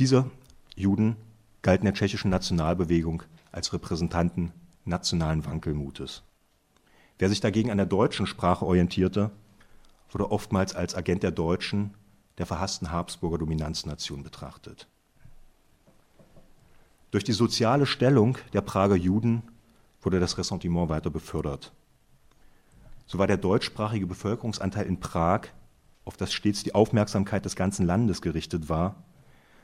[0.00, 0.28] diese
[0.74, 1.16] Juden
[1.62, 4.52] galten der tschechischen Nationalbewegung als Repräsentanten
[4.84, 6.24] nationalen Wankelmutes.
[7.18, 9.30] Wer sich dagegen an der deutschen Sprache orientierte,
[10.10, 11.94] wurde oftmals als Agent der Deutschen
[12.38, 14.88] der verhassten Habsburger Dominanznation betrachtet.
[17.10, 19.42] Durch die soziale Stellung der Prager Juden
[20.02, 21.72] wurde das Ressentiment weiter befördert.
[23.06, 25.48] So war der deutschsprachige Bevölkerungsanteil in Prag,
[26.04, 29.04] auf das stets die Aufmerksamkeit des ganzen Landes gerichtet war,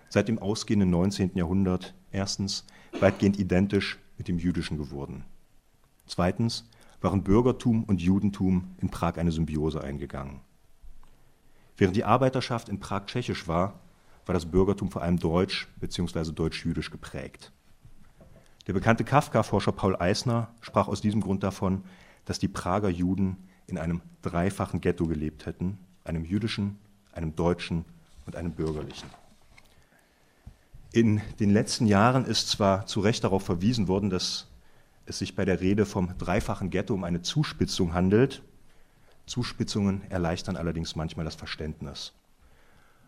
[0.09, 1.33] seit dem ausgehenden 19.
[1.35, 2.65] Jahrhundert erstens
[3.01, 5.25] weitgehend identisch mit dem jüdischen geworden.
[6.07, 6.69] Zweitens
[7.01, 10.41] waren Bürgertum und Judentum in Prag eine Symbiose eingegangen.
[11.81, 13.81] Während die Arbeiterschaft in Prag tschechisch war,
[14.27, 16.31] war das Bürgertum vor allem deutsch bzw.
[16.31, 17.53] deutsch-jüdisch geprägt.
[18.67, 21.85] Der bekannte Kafka-Forscher Paul Eisner sprach aus diesem Grund davon,
[22.27, 26.79] dass die Prager Juden in einem dreifachen Ghetto gelebt hätten, einem jüdischen,
[27.13, 27.87] einem deutschen
[28.27, 29.09] und einem bürgerlichen.
[30.93, 34.49] In den letzten Jahren ist zwar zu Recht darauf verwiesen worden, dass
[35.07, 38.43] es sich bei der Rede vom dreifachen Ghetto um eine Zuspitzung handelt,
[39.27, 42.13] Zuspitzungen erleichtern allerdings manchmal das Verständnis.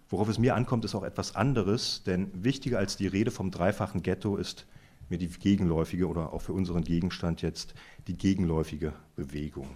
[0.08, 4.02] Worauf es mir ankommt, ist auch etwas anderes, denn wichtiger als die Rede vom dreifachen
[4.02, 4.66] Ghetto ist
[5.08, 7.74] mir die gegenläufige oder auch für unseren Gegenstand jetzt
[8.06, 9.68] die gegenläufige Bewegung.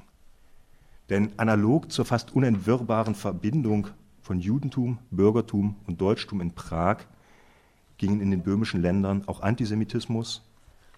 [1.09, 3.89] Denn analog zur fast unentwirrbaren Verbindung
[4.21, 6.99] von Judentum, Bürgertum und Deutschtum in Prag
[7.97, 10.43] gingen in den böhmischen Ländern auch Antisemitismus,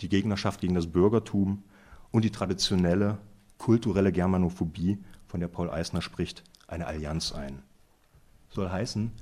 [0.01, 1.63] die Gegnerschaft gegen das Bürgertum
[2.11, 3.19] und die traditionelle
[3.59, 4.99] kulturelle Germanophobie,
[5.29, 7.63] von der Paul Eisner spricht, eine Allianz ein.
[8.49, 9.13] Soll heißen,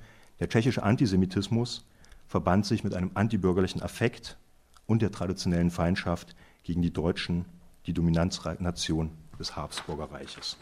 [0.41, 1.85] der tschechische Antisemitismus
[2.29, 4.39] verband sich mit einem antibürgerlichen Affekt
[4.87, 7.45] und der traditionellen Feindschaft gegen die Deutschen,
[7.87, 10.57] die Dominanznation des Habsburger Reiches.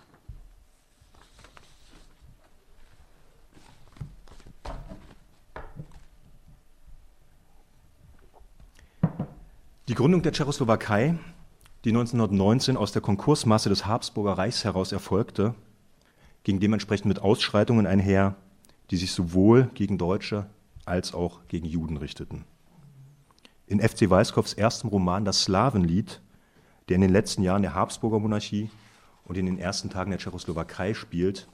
[9.89, 11.19] Die Gründung der Tschechoslowakei,
[11.85, 15.55] die 1919 aus der Konkursmasse des Habsburger Reichs heraus erfolgte,
[16.43, 18.37] ging dementsprechend mit Ausschreitungen einher,
[18.91, 20.47] die sich sowohl gegen Deutsche
[20.87, 22.45] als auch gegen Juden richteten.
[23.67, 26.21] In FC Weiskopfs erstem Roman Das Slavenlied,
[26.89, 28.71] der in den letzten Jahren der Habsburger Monarchie
[29.25, 31.49] und in den ersten Tagen der Tschechoslowakei spielt,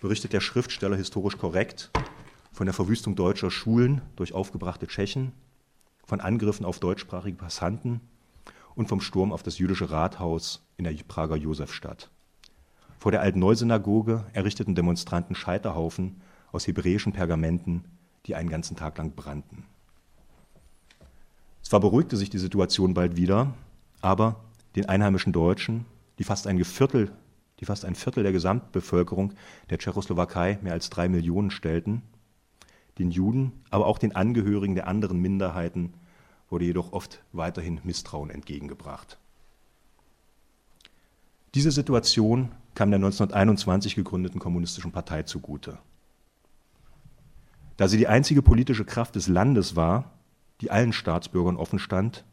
[0.00, 1.90] berichtet der Schriftsteller historisch korrekt
[2.52, 5.32] von der Verwüstung deutscher Schulen durch aufgebrachte Tschechen
[6.04, 8.00] von Angriffen auf deutschsprachige Passanten
[8.78, 12.10] und vom Sturm auf das jüdische Rathaus in der Prager Josefstadt.
[13.00, 16.20] Vor der alten Neusynagoge errichteten Demonstranten Scheiterhaufen
[16.52, 17.84] aus hebräischen Pergamenten,
[18.26, 19.64] die einen ganzen Tag lang brannten.
[21.62, 23.52] Zwar beruhigte sich die Situation bald wieder,
[24.00, 24.44] aber
[24.76, 25.84] den einheimischen Deutschen,
[26.20, 27.10] die fast ein Viertel,
[27.58, 29.32] die fast ein Viertel der Gesamtbevölkerung
[29.70, 32.02] der Tschechoslowakei, mehr als drei Millionen stellten,
[33.00, 35.94] den Juden, aber auch den Angehörigen der anderen Minderheiten
[36.50, 39.18] wurde jedoch oft weiterhin Misstrauen entgegengebracht.
[41.54, 45.78] Diese Situation kam der 1921 gegründeten Kommunistischen Partei zugute.
[47.76, 50.12] Da sie die einzige politische Kraft des Landes war,
[50.60, 52.24] die allen Staatsbürgern offen stand,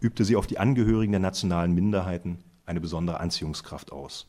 [0.00, 4.26] übte sie auf die Angehörigen der nationalen Minderheiten eine besondere Anziehungskraft aus.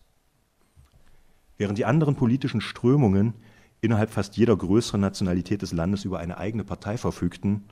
[1.57, 3.33] Während die anderen politischen Strömungen
[3.81, 7.63] innerhalb fast jeder größeren Nationalität des Landes über eine eigene Partei verfügten,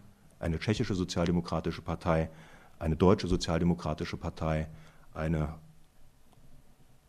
[0.42, 2.30] eine tschechische sozialdemokratische Partei,
[2.80, 4.68] eine deutsche sozialdemokratische Partei,
[5.14, 5.56] eine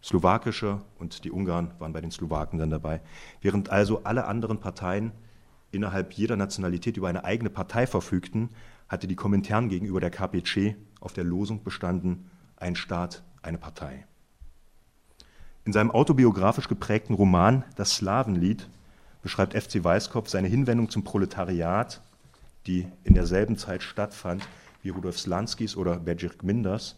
[0.03, 3.01] slowakische und die Ungarn waren bei den Slowaken dann dabei,
[3.41, 5.13] während also alle anderen Parteien
[5.71, 8.51] innerhalb jeder Nationalität über eine eigene Partei verfügten,
[8.89, 14.07] hatte die Komintern gegenüber der KPC auf der Losung bestanden, ein Staat, eine Partei.
[15.65, 18.69] In seinem autobiografisch geprägten Roman Das Slavenlied
[19.23, 22.03] beschreibt FC Weißkopf seine Hinwendung zum Proletariat,
[22.67, 24.47] die in derselben Zeit stattfand
[24.83, 26.97] wie Rudolf Slanskis oder Bedřich Gminders,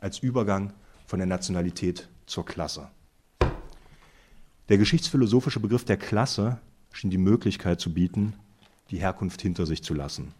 [0.00, 0.72] als Übergang
[1.06, 2.88] von der Nationalität zur Klasse.
[4.68, 6.58] Der geschichtsphilosophische Begriff der Klasse
[6.92, 8.34] schien die Möglichkeit zu bieten,
[8.90, 10.34] die Herkunft hinter sich zu lassen.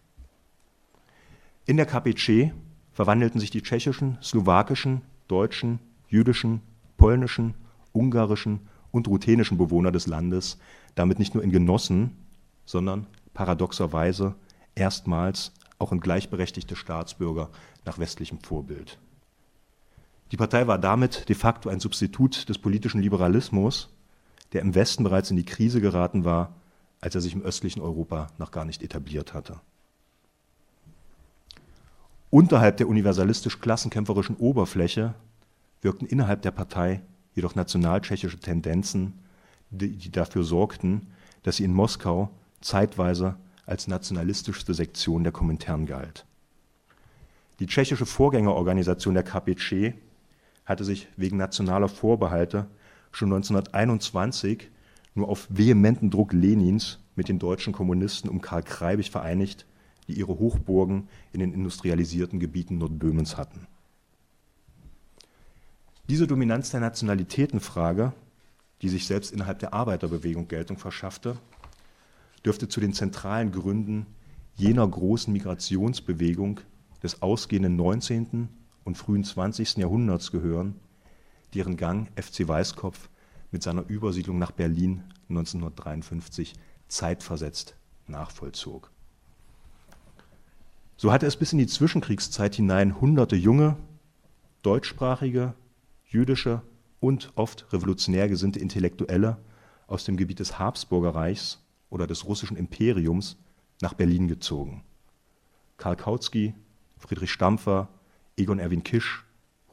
[1.67, 2.53] In der KPC
[2.93, 5.79] verwandelten sich die tschechischen, slowakischen, deutschen,
[6.09, 6.63] jüdischen,
[6.97, 7.55] polnischen,
[7.93, 10.59] ungarischen und ruthenischen Bewohner des Landes
[10.95, 12.17] damit nicht nur in Genossen,
[12.65, 14.35] sondern paradoxerweise
[14.79, 17.51] erstmals auch in gleichberechtigte Staatsbürger
[17.85, 18.99] nach westlichem Vorbild.
[20.31, 23.91] Die Partei war damit de facto ein Substitut des politischen Liberalismus,
[24.53, 26.55] der im Westen bereits in die Krise geraten war,
[27.01, 29.61] als er sich im östlichen Europa noch gar nicht etabliert hatte.
[32.31, 35.15] Unterhalb der universalistisch klassenkämpferischen Oberfläche
[35.81, 37.01] wirkten innerhalb der Partei
[37.35, 39.15] jedoch nationaltschechische Tendenzen,
[39.71, 41.07] die dafür sorgten,
[41.43, 43.37] dass sie in Moskau zeitweise
[43.69, 46.25] als nationalistischste Sektion der Komintern galt.
[47.61, 49.95] Die tschechische Vorgängerorganisation der KPC
[50.65, 52.67] hatte sich wegen nationaler Vorbehalte
[53.13, 54.71] schon 1921
[55.15, 59.67] nur auf vehementen Druck Lenins mit den deutschen Kommunisten um Karl Kreibich vereinigt,
[60.07, 63.67] die ihre Hochburgen in den industrialisierten Gebieten Nordböhmens hatten.
[66.09, 68.13] Diese Dominanz der Nationalitätenfrage,
[68.81, 71.37] die sich selbst innerhalb der Arbeiterbewegung Geltung verschaffte,
[72.49, 74.07] dürfte zu den zentralen Gründen
[74.55, 76.61] jener großen Migrationsbewegung
[77.03, 78.49] des ausgehenden 19.
[78.85, 79.77] und frühen 20.
[79.77, 80.75] Jahrhunderts gehören,
[81.53, 83.11] deren Gang FC Weißkopf
[83.51, 86.55] mit seiner Übersiedlung nach Berlin 1953
[86.89, 88.91] zeitversetzt nachvollzog.
[90.97, 93.77] So hatte es bis in die Zwischenkriegszeit hinein hunderte junge,
[94.63, 95.53] deutschsprachige,
[96.07, 96.63] jüdische
[96.99, 99.37] und oft revolutionär gesinnte Intellektuelle
[99.87, 103.37] aus dem Gebiet des Habsburger Reichs oder des russischen Imperiums
[103.81, 104.85] nach Berlin gezogen.
[105.77, 106.55] Karl Kautsky,
[106.99, 107.89] Friedrich Stampfer,
[108.37, 109.25] Egon Erwin Kisch,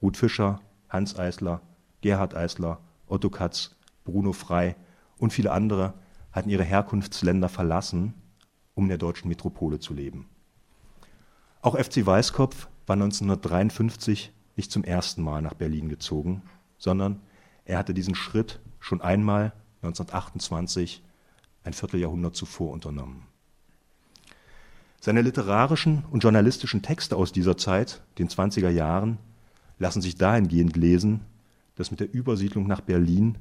[0.01, 1.61] Ruth Fischer, Hans Eisler,
[2.01, 4.75] Gerhard Eisler, Otto Katz, Bruno Frey
[5.17, 5.93] und viele andere
[6.31, 8.13] hatten ihre Herkunftsländer verlassen,
[8.75, 10.27] um in der deutschen Metropole zu leben.
[11.61, 16.43] Auch FC Weißkopf war 1953 nicht zum ersten Mal nach Berlin gezogen,
[16.77, 17.21] sondern
[17.63, 21.01] er hatte diesen Schritt schon einmal 1928,
[21.65, 23.23] ein Vierteljahrhundert zuvor, unternommen.
[25.01, 29.17] Seine literarischen und journalistischen Texte aus dieser Zeit, den 20er Jahren,
[29.77, 31.21] lassen sich dahingehend lesen,
[31.75, 33.37] dass mit der Übersiedlung nach Berlin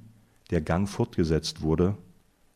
[0.50, 1.96] der Gang fortgesetzt wurde,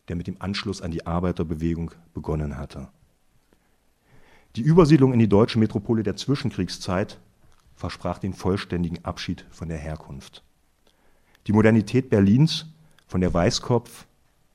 [0.08, 2.88] der mit dem Anschluss an die Arbeiterbewegung begonnen hatte.
[4.56, 7.18] Die Übersiedlung in die deutsche Metropole der Zwischenkriegszeit
[7.76, 10.42] versprach den vollständigen Abschied von der Herkunft.
[11.46, 12.66] Die Modernität Berlins,
[13.06, 14.06] von der Weißkopf,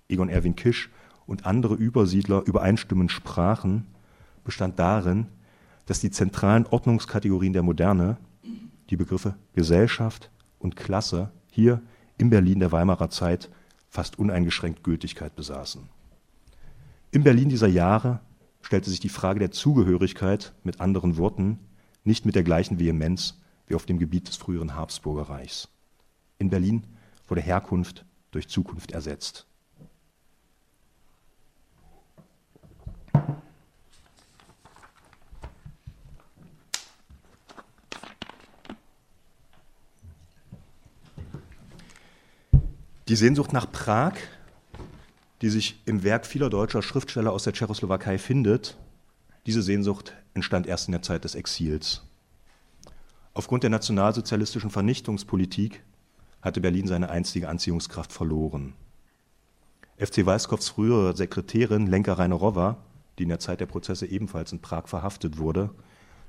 [0.10, 0.90] Egon Erwin Kisch
[1.26, 3.88] und andere Übersiedler übereinstimmend sprachen,
[4.44, 5.28] bestand darin,
[5.86, 8.18] dass die zentralen Ordnungskategorien der Moderne,
[8.90, 11.82] die Begriffe Gesellschaft und Klasse, hier
[12.18, 13.50] in Berlin der Weimarer Zeit
[13.90, 15.90] fast uneingeschränkt Gültigkeit besaßen.
[17.12, 18.22] Im Berlin dieser Jahre
[18.62, 21.60] stellte sich die Frage der Zugehörigkeit mit anderen Worten
[22.04, 25.70] nicht mit der gleichen Vehemenz wie auf dem Gebiet des früheren Habsburger Reichs.
[26.38, 26.84] In Berlin
[27.28, 29.46] wurde Herkunft durch Zukunft ersetzt.
[43.14, 44.14] Die Sehnsucht nach Prag,
[45.44, 48.76] die sich im Werk vieler deutscher Schriftsteller aus der Tschechoslowakei findet,
[49.46, 52.02] diese Sehnsucht entstand erst in der Zeit des Exils.
[53.36, 55.84] Aufgrund der nationalsozialistischen Vernichtungspolitik
[56.42, 58.74] hatte Berlin seine einstige Anziehungskraft verloren.
[60.00, 62.78] FC Weißkopfs frühere Sekretärin Lenka Reinerowa,
[63.20, 65.70] die in der Zeit der Prozesse ebenfalls in Prag verhaftet wurde,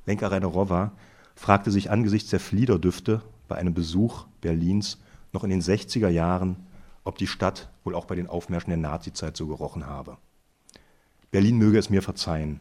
[0.04, 0.92] Lenka Reinerowa
[1.34, 4.98] fragte sich angesichts der Fliederdüfte bei einem Besuch Berlins
[5.32, 6.56] noch in den 60er Jahren,
[7.04, 10.16] ob die Stadt wohl auch bei den Aufmärschen der Nazizeit so gerochen habe.
[11.30, 12.60] Berlin möge es mir verzeihen,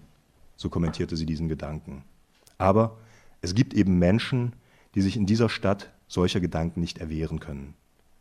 [0.55, 2.03] so kommentierte sie diesen Gedanken.
[2.57, 2.97] Aber
[3.41, 4.53] es gibt eben Menschen,
[4.95, 7.73] die sich in dieser Stadt solcher Gedanken nicht erwehren können.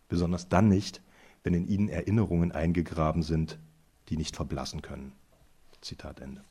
[0.08, 1.02] Besonders dann nicht,
[1.42, 3.58] wenn in ihnen Erinnerungen eingegraben sind,
[4.08, 5.12] die nicht verblassen können.
[5.80, 6.42] Zitat Ende.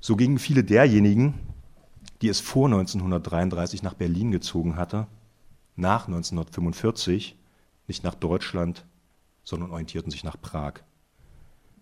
[0.00, 1.34] So gingen viele derjenigen,
[2.20, 5.06] die es vor 1933 nach Berlin gezogen hatte,
[5.76, 7.36] nach 1945
[7.86, 8.84] nicht nach Deutschland,
[9.42, 10.74] sondern orientierten sich nach Prag.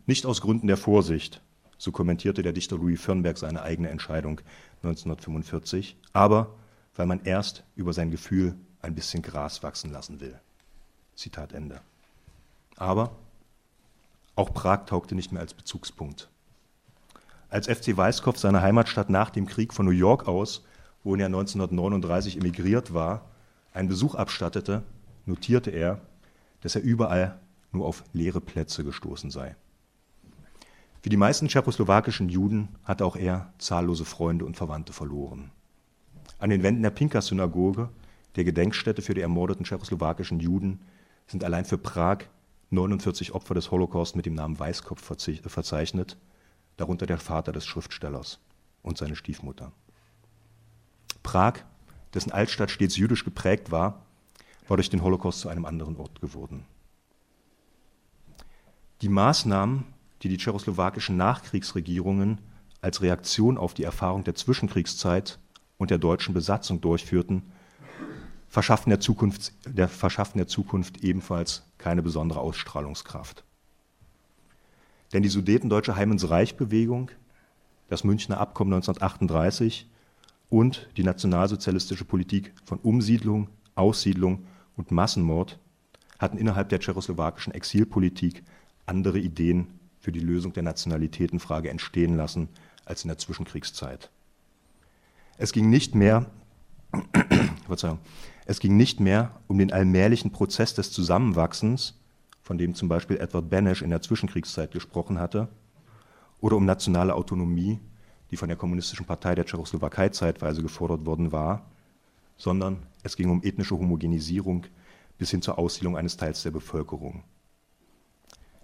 [0.06, 1.42] Nicht aus Gründen der Vorsicht,
[1.78, 4.40] so kommentierte der Dichter Louis Firnberg seine eigene Entscheidung
[4.82, 6.54] 1945, aber
[6.94, 10.38] weil man erst über sein Gefühl ein bisschen Gras wachsen lassen will.
[11.14, 11.80] Zitat Ende.
[12.76, 13.16] Aber
[14.34, 16.28] auch Prag taugte nicht mehr als Bezugspunkt.
[17.48, 20.64] Als FC Weißkopf seine Heimatstadt nach dem Krieg von New York aus,
[21.04, 23.26] wohin er 1939 emigriert war,
[23.74, 24.82] einen Besuch abstattete,
[25.26, 26.00] notierte er,
[26.60, 27.40] dass er überall
[27.72, 29.56] nur auf leere Plätze gestoßen sei.
[31.02, 35.50] Wie die meisten tschechoslowakischen Juden hatte auch er zahllose Freunde und Verwandte verloren.
[36.38, 37.88] An den Wänden der Pinkas-Synagoge,
[38.36, 40.80] der Gedenkstätte für die ermordeten tschechoslowakischen Juden,
[41.26, 42.24] sind allein für Prag
[42.70, 46.16] 49 Opfer des Holocaust mit dem Namen Weißkopf verzeichnet,
[46.76, 48.38] darunter der Vater des Schriftstellers
[48.82, 49.72] und seine Stiefmutter.
[51.22, 51.60] Prag,
[52.14, 54.06] dessen Altstadt stets jüdisch geprägt war,
[54.68, 56.64] war durch den Holocaust zu einem anderen Ort geworden.
[59.00, 59.84] Die Maßnahmen,
[60.22, 62.38] die die tschechoslowakischen Nachkriegsregierungen
[62.80, 65.38] als Reaktion auf die Erfahrung der Zwischenkriegszeit
[65.78, 67.42] und der deutschen Besatzung durchführten,
[68.48, 73.44] verschafften der Zukunft, der, verschafften der Zukunft ebenfalls keine besondere Ausstrahlungskraft.
[75.12, 77.10] Denn die Sudetendeutsche Heimensreich-Bewegung,
[77.88, 79.90] das Münchner Abkommen 1938
[80.48, 84.46] und die nationalsozialistische Politik von Umsiedlung, Aussiedlung
[84.76, 85.58] und Massenmord
[86.18, 88.42] hatten innerhalb der tschechoslowakischen Exilpolitik
[88.86, 92.48] andere Ideen für die Lösung der Nationalitätenfrage entstehen lassen
[92.84, 94.10] als in der Zwischenkriegszeit.
[95.38, 96.26] Es ging nicht mehr,
[98.46, 101.98] es ging nicht mehr um den allmählichen Prozess des Zusammenwachsens,
[102.42, 105.48] von dem zum Beispiel Edward Benesch in der Zwischenkriegszeit gesprochen hatte,
[106.40, 107.78] oder um nationale Autonomie,
[108.30, 111.66] die von der Kommunistischen Partei der Tschechoslowakei zeitweise gefordert worden war,
[112.36, 114.66] sondern es ging um ethnische Homogenisierung
[115.18, 117.24] bis hin zur Aussiedlung eines Teils der Bevölkerung.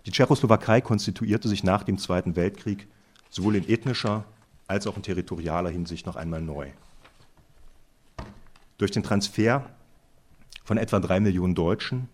[0.06, 2.88] Die Tschechoslowakei konstituierte sich nach dem Zweiten Weltkrieg
[3.30, 4.24] sowohl in ethnischer
[4.66, 6.68] als auch in territorialer Hinsicht noch einmal neu.
[8.78, 9.68] Durch den Transfer
[10.64, 12.08] von etwa drei Millionen Deutschen,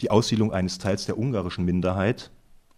[0.00, 2.30] die Aussiedlung eines Teils der ungarischen Minderheit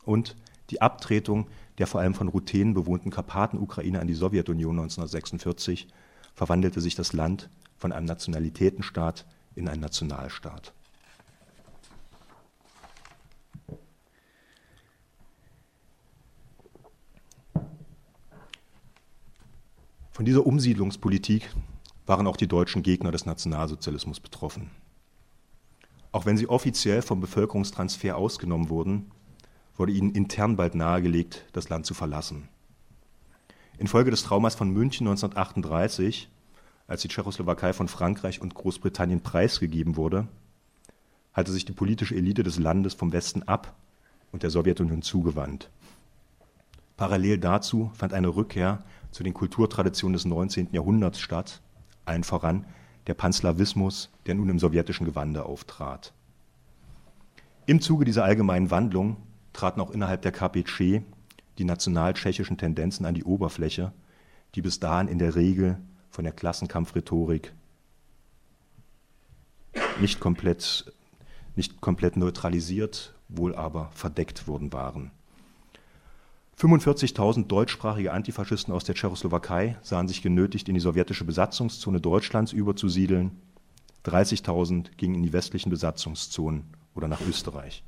[0.05, 0.37] und
[0.71, 1.47] die Abtretung
[1.79, 5.89] der vor allem von Ruthenen bewohnten Karpaten-Ukraine an die Sowjetunion 1946
[6.35, 7.49] verwandelte sich das Land
[7.85, 10.73] von einem Nationalitätenstaat in einen Nationalstaat.
[20.13, 21.51] Von dieser Umsiedlungspolitik
[22.07, 24.71] waren auch die deutschen Gegner des Nationalsozialismus betroffen.
[26.11, 29.11] Auch wenn sie offiziell vom Bevölkerungstransfer ausgenommen wurden,
[29.77, 32.49] wurde ihnen intern bald nahegelegt, das Land zu verlassen.
[33.77, 36.31] Infolge des Traumas von München 1938,
[36.87, 40.29] als die Tschechoslowakei von Frankreich und Großbritannien preisgegeben wurde,
[41.33, 43.75] hatte sich die politische Elite des Landes vom Westen ab
[44.33, 45.71] und der Sowjetunion zugewandt.
[46.97, 50.69] Parallel dazu fand eine Rückkehr zu den Kulturtraditionen des 19.
[50.73, 51.61] Jahrhunderts statt,
[52.05, 52.67] allen voran
[53.07, 56.13] der Panslawismus, der nun im sowjetischen Gewande auftrat.
[57.67, 59.17] Im Zuge dieser allgemeinen Wandlung
[59.53, 61.03] traten auch innerhalb der KPC
[61.59, 63.93] die national-tschechischen Tendenzen an die Oberfläche,
[64.55, 65.79] die bis dahin in der Regel
[66.15, 67.53] von der Klassenkampfrhetorik
[70.01, 70.93] nicht komplett,
[71.57, 75.11] nicht komplett neutralisiert, wohl aber verdeckt worden waren.
[76.57, 83.33] 45.000 deutschsprachige Antifaschisten aus der Tschechoslowakei sahen sich genötigt, in die sowjetische Besatzungszone Deutschlands überzusiedeln.
[84.05, 86.63] 30.000 gingen in die westlichen Besatzungszonen
[86.95, 87.83] oder nach Österreich.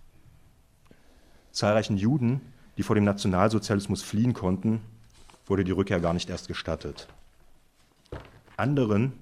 [1.52, 2.40] Zahlreichen Juden,
[2.76, 4.80] die vor dem Nationalsozialismus fliehen konnten,
[5.46, 7.06] wurde die Rückkehr gar nicht erst gestattet.
[8.56, 9.12] Anderen,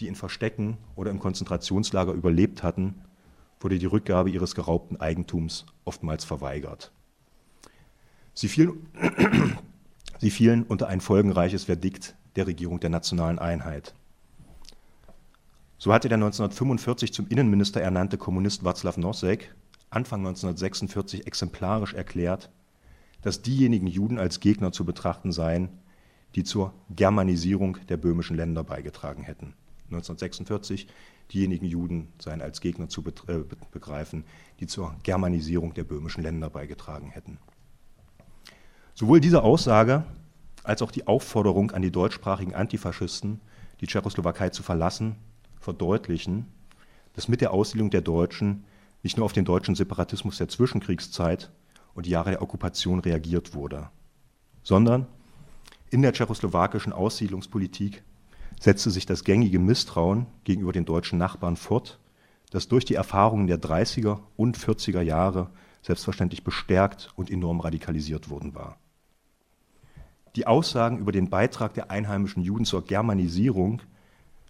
[0.00, 3.02] die in Verstecken oder im Konzentrationslager überlebt hatten,
[3.60, 6.92] wurde die Rückgabe ihres geraubten Eigentums oftmals verweigert.
[8.34, 8.86] Sie fielen,
[10.18, 13.94] sie fielen unter ein folgenreiches Verdikt der Regierung der nationalen Einheit.
[15.76, 19.54] So hatte der 1945 zum Innenminister ernannte Kommunist Václav Nosek
[19.90, 22.50] Anfang 1946 exemplarisch erklärt,
[23.22, 25.70] dass diejenigen Juden als Gegner zu betrachten seien,
[26.34, 29.54] die zur Germanisierung der böhmischen Länder beigetragen hätten.
[29.86, 30.86] 1946
[31.32, 34.24] diejenigen Juden seien als Gegner zu äh, begreifen,
[34.60, 37.38] die zur Germanisierung der böhmischen Länder beigetragen hätten.
[38.94, 40.04] Sowohl diese Aussage
[40.64, 43.40] als auch die Aufforderung an die deutschsprachigen Antifaschisten,
[43.80, 45.16] die Tschechoslowakei zu verlassen,
[45.60, 46.46] verdeutlichen,
[47.14, 48.64] dass mit der Aussiedlung der Deutschen
[49.02, 51.50] nicht nur auf den deutschen Separatismus der Zwischenkriegszeit
[51.94, 53.90] und die Jahre der Okkupation reagiert wurde,
[54.62, 55.06] sondern
[55.90, 58.02] in der tschechoslowakischen Aussiedlungspolitik
[58.60, 61.98] setzte sich das gängige Misstrauen gegenüber den deutschen Nachbarn fort,
[62.50, 65.50] das durch die Erfahrungen der 30er und 40er Jahre
[65.82, 68.78] selbstverständlich bestärkt und enorm radikalisiert worden war.
[70.36, 73.80] Die Aussagen über den Beitrag der einheimischen Juden zur Germanisierung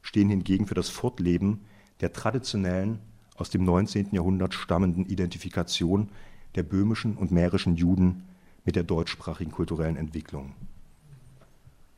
[0.03, 1.65] stehen hingegen für das Fortleben
[2.01, 3.01] der traditionellen,
[3.37, 4.09] aus dem 19.
[4.13, 6.11] Jahrhundert stammenden Identifikation
[6.57, 8.25] der böhmischen und mährischen Juden
[8.65, 10.55] mit der deutschsprachigen kulturellen Entwicklung.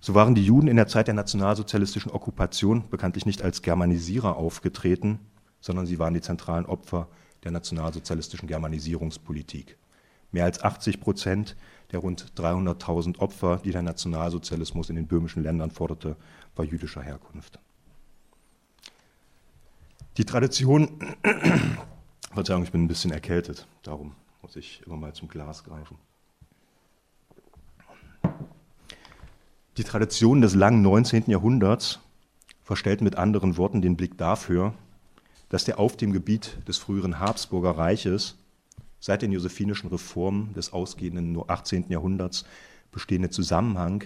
[0.00, 5.18] So waren die Juden in der Zeit der nationalsozialistischen Okkupation bekanntlich nicht als Germanisierer aufgetreten,
[5.60, 7.08] sondern sie waren die zentralen Opfer
[7.44, 9.76] der nationalsozialistischen Germanisierungspolitik.
[10.32, 11.56] Mehr als 80 Prozent
[11.92, 16.16] der rund 300.000 Opfer, die der Nationalsozialismus in den böhmischen Ländern forderte,
[16.56, 17.58] war jüdischer Herkunft.
[20.16, 20.88] Die Tradition,
[22.32, 25.98] Verzeihung, ich bin ein bisschen erkältet, darum muss ich immer mal zum Glas greifen.
[29.76, 31.30] Die Tradition des langen 19.
[31.30, 32.00] Jahrhunderts
[32.60, 34.74] verstellt mit anderen Worten den Blick dafür,
[35.48, 38.36] dass der auf dem Gebiet des früheren Habsburger Reiches
[38.98, 41.88] seit den josephinischen Reformen des ausgehenden 18.
[41.88, 42.44] Jahrhunderts
[42.90, 44.02] bestehende Zusammenhang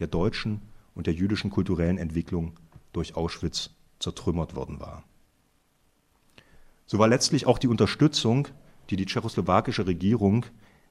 [0.00, 0.60] der deutschen
[0.96, 2.54] und der jüdischen kulturellen Entwicklung
[2.92, 5.04] durch Auschwitz zertrümmert worden war.
[6.86, 8.48] So war letztlich auch die Unterstützung,
[8.90, 10.46] die die tschechoslowakische Regierung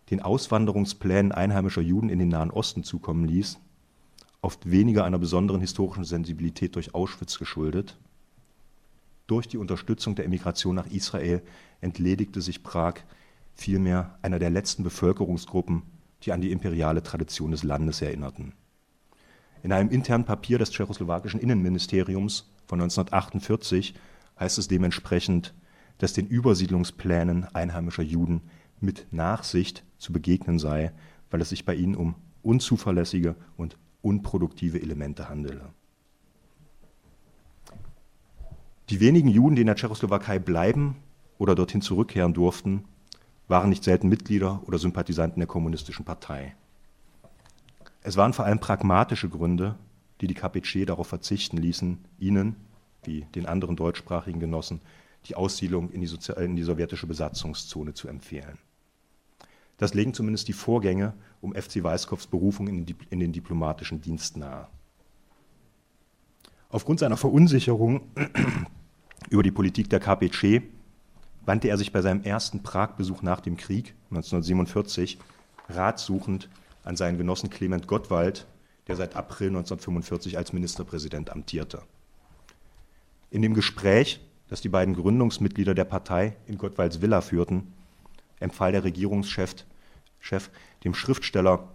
[0.09, 3.59] den Auswanderungsplänen einheimischer Juden in den Nahen Osten zukommen ließ,
[4.46, 7.98] oft weniger einer besonderen historischen Sensibilität durch Auschwitz geschuldet.
[9.26, 11.41] Durch die Unterstützung der Emigration nach Israel
[11.82, 12.93] entledigte sich Prag
[13.56, 15.82] vielmehr einer der letzten Bevölkerungsgruppen,
[16.22, 18.54] die an die imperiale Tradition des Landes erinnerten.
[19.64, 23.96] In einem internen Papier des tschechoslowakischen Innenministeriums von 1948
[24.39, 25.56] heißt es dementsprechend,
[25.98, 28.41] dass den Übersiedlungsplänen einheimischer Juden
[28.80, 30.91] mit Nachsicht zu begegnen sei,
[31.32, 33.76] weil es sich bei ihnen um unzuverlässige und
[34.06, 35.74] unproduktive Elemente handele.
[38.89, 40.97] Die wenigen Juden, die in der Tschechoslowakei bleiben
[41.39, 42.86] oder dorthin zurückkehren durften,
[43.47, 46.56] waren nicht selten Mitglieder oder Sympathisanten der kommunistischen Partei.
[48.03, 49.76] Es waren vor allem pragmatische Gründe,
[50.22, 52.56] die die KPC darauf verzichten ließen, ihnen,
[53.03, 54.82] wie den anderen deutschsprachigen Genossen,
[55.26, 58.60] die Aussiedlung in die, in die sowjetische Besatzungszone zu empfehlen.
[59.78, 64.67] Das legen zumindest die Vorgänge um FC Weißkopfs Berufung in in den diplomatischen Dienst nahe.
[66.69, 68.01] Aufgrund seiner Verunsicherung
[69.30, 70.63] über die Politik der KPC
[71.45, 75.17] wandte er sich bei seinem ersten Pragbesuch nach dem Krieg 1947
[75.69, 76.49] ratsuchend
[76.84, 78.45] an seinen Genossen Clement Gottwald,
[78.88, 81.82] der seit April 1945 als Ministerpräsident amtierte.
[83.30, 87.73] In dem Gespräch, das die beiden Gründungsmitglieder der Partei in Gottwalds Villa führten,
[88.39, 89.55] empfahl der Regierungschef
[90.19, 90.49] Chef,
[90.83, 91.67] dem Schriftsteller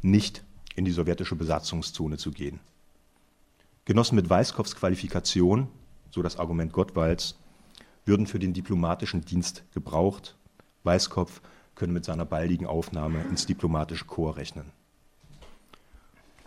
[0.00, 0.42] nicht
[0.74, 2.58] in die sowjetische Besatzungszone zu gehen.
[3.84, 5.68] Genossen mit Weißkopfs Qualifikation,
[6.10, 7.38] so das Argument Gottwalds,
[8.06, 10.36] würden für den diplomatischen Dienst gebraucht.
[10.84, 11.42] Weißkopf
[11.74, 14.72] könne mit seiner baldigen Aufnahme ins diplomatische Korps rechnen.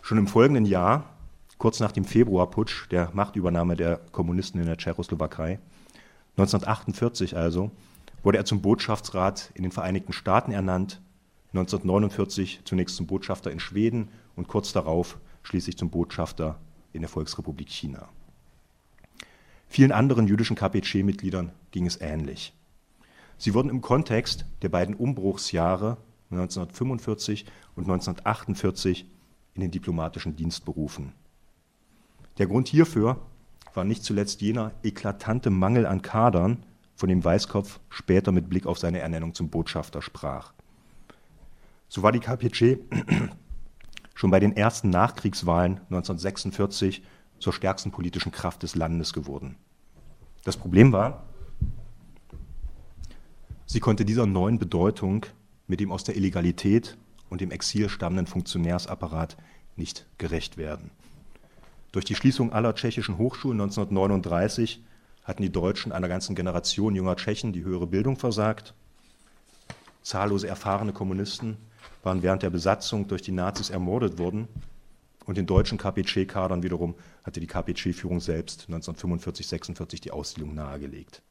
[0.02, 1.16] Schon im folgenden Jahr,
[1.58, 5.58] kurz nach dem Februarputsch, der Machtübernahme der Kommunisten in der Tschechoslowakei,
[6.36, 7.70] 1948 also,
[8.22, 11.00] wurde er zum Botschaftsrat in den Vereinigten Staaten ernannt,
[11.52, 16.58] 1949 zunächst zum Botschafter in Schweden und kurz darauf schließlich zum Botschafter
[16.92, 18.08] in der Volksrepublik China.
[19.68, 22.52] Vielen anderen jüdischen KPC-Mitgliedern ging es ähnlich.
[23.38, 25.96] Sie wurden im Kontext der beiden Umbruchsjahre
[26.30, 29.06] 1945 und 1948
[29.54, 31.12] in den diplomatischen Dienst berufen.
[32.38, 33.20] Der Grund hierfür
[33.76, 36.64] war nicht zuletzt jener eklatante Mangel an Kadern,
[36.96, 40.52] von dem Weißkopf später mit Blick auf seine Ernennung zum Botschafter sprach.
[41.88, 42.78] So war die KPC
[44.14, 47.02] schon bei den ersten Nachkriegswahlen 1946
[47.38, 49.56] zur stärksten politischen Kraft des Landes geworden.
[50.42, 51.24] Das Problem war,
[53.66, 55.26] sie konnte dieser neuen Bedeutung
[55.66, 56.96] mit dem aus der Illegalität
[57.28, 59.36] und dem Exil stammenden Funktionärsapparat
[59.76, 60.90] nicht gerecht werden.
[61.96, 64.84] Durch die Schließung aller tschechischen Hochschulen 1939
[65.24, 68.74] hatten die Deutschen einer ganzen Generation junger Tschechen die höhere Bildung versagt.
[70.02, 71.56] Zahllose erfahrene Kommunisten
[72.02, 74.46] waren während der Besatzung durch die Nazis ermordet worden.
[75.24, 81.22] Und den deutschen KPC-Kadern wiederum hatte die KPC-Führung selbst 1945, 46 die Aussiedlung nahegelegt.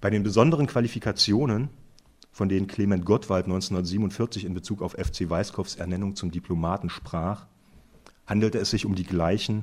[0.00, 1.68] Bei den besonderen Qualifikationen,
[2.30, 7.44] von denen Clement Gottwald 1947 in Bezug auf FC Weißkopfs Ernennung zum Diplomaten sprach,
[8.32, 9.62] handelte es sich um die gleichen,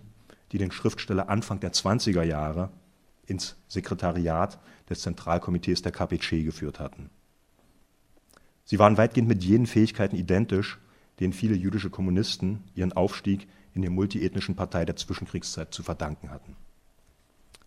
[0.52, 2.70] die den Schriftsteller Anfang der 20er Jahre
[3.26, 4.60] ins Sekretariat
[4.92, 7.10] des Zentralkomitees der KPC geführt hatten.
[8.66, 10.78] Sie waren weitgehend mit jenen Fähigkeiten identisch,
[11.20, 16.56] denen viele jüdische Kommunisten ihren Aufstieg in der multiethnischen Partei der Zwischenkriegszeit zu verdanken hatten.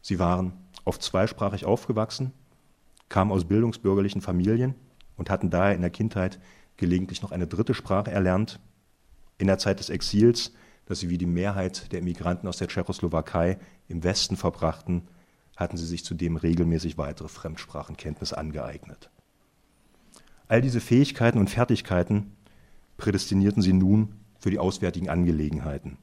[0.03, 0.53] Sie waren
[0.85, 2.31] oft zweisprachig aufgewachsen,
[3.09, 4.77] kamen aus bildungsbürgerlichen Familien
[5.17, 6.39] und hatten daher in der Kindheit
[6.77, 8.61] gelegentlich noch eine dritte Sprache erlernt.
[9.39, 10.53] In der Zeit des Exils
[10.87, 13.59] dass sie wie die Mehrheit der Immigranten aus der Tschechoslowakei
[13.89, 15.03] im Westen verbrachten,
[15.57, 19.11] hatten sie sich zudem regelmäßig weitere Fremdsprachenkenntnisse angeeignet.
[20.49, 22.33] All diese Fähigkeiten und Fertigkeiten
[22.97, 25.99] prädestinierten sie nun für die auswärtigen Angelegenheiten.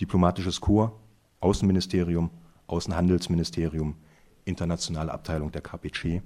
[0.00, 0.94] Diplomatisches Korps,
[1.40, 2.30] Außenministerium,
[2.66, 3.96] Außenhandelsministerium,
[4.44, 6.22] internationale Abteilung der KPC,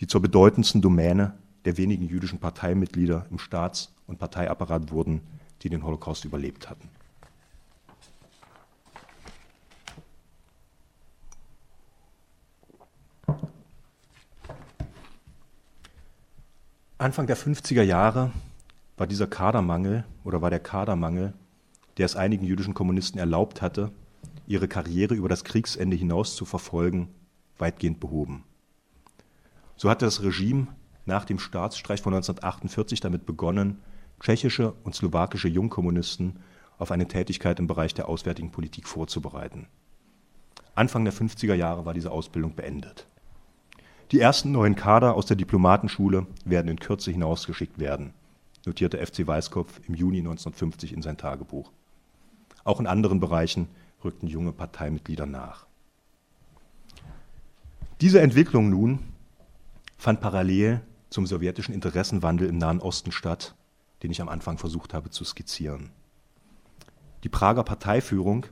[0.00, 1.34] die zur bedeutendsten Domäne
[1.64, 5.20] der wenigen jüdischen Parteimitglieder im Staats- und Parteiapparat wurden,
[5.62, 6.88] die den Holocaust überlebt hatten.
[17.04, 18.32] Anfang der 50er Jahre
[18.96, 21.34] war dieser Kadermangel oder war der Kadermangel,
[21.98, 23.92] der es einigen jüdischen Kommunisten erlaubt hatte,
[24.46, 27.10] ihre Karriere über das Kriegsende hinaus zu verfolgen,
[27.58, 28.44] weitgehend behoben.
[29.76, 30.68] So hatte das Regime
[31.04, 33.80] nach dem Staatsstreich von 1948 damit begonnen,
[34.18, 36.38] tschechische und slowakische Jungkommunisten
[36.78, 39.66] auf eine Tätigkeit im Bereich der auswärtigen Politik vorzubereiten.
[40.74, 43.06] Anfang der 50er Jahre war diese Ausbildung beendet.
[44.14, 48.14] Die ersten neuen Kader aus der Diplomatenschule werden in Kürze hinausgeschickt werden,
[48.64, 51.72] notierte FC Weißkopf im Juni 1950 in sein Tagebuch.
[52.62, 53.66] Auch in anderen Bereichen
[54.04, 55.66] rückten junge Parteimitglieder nach.
[58.00, 59.00] Diese Entwicklung nun
[59.96, 63.56] fand parallel zum sowjetischen Interessenwandel im Nahen Osten statt
[64.04, 65.90] den ich am Anfang versucht habe zu skizzieren.
[67.24, 68.46] Die Prager Parteiführung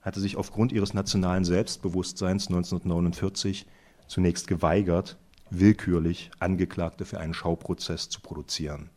[0.00, 3.66] hatte sich aufgrund ihres nationalen Selbstbewusstseins 1949
[4.12, 5.16] zunächst geweigert,
[5.48, 8.90] willkürlich Angeklagte für einen Schauprozess zu produzieren.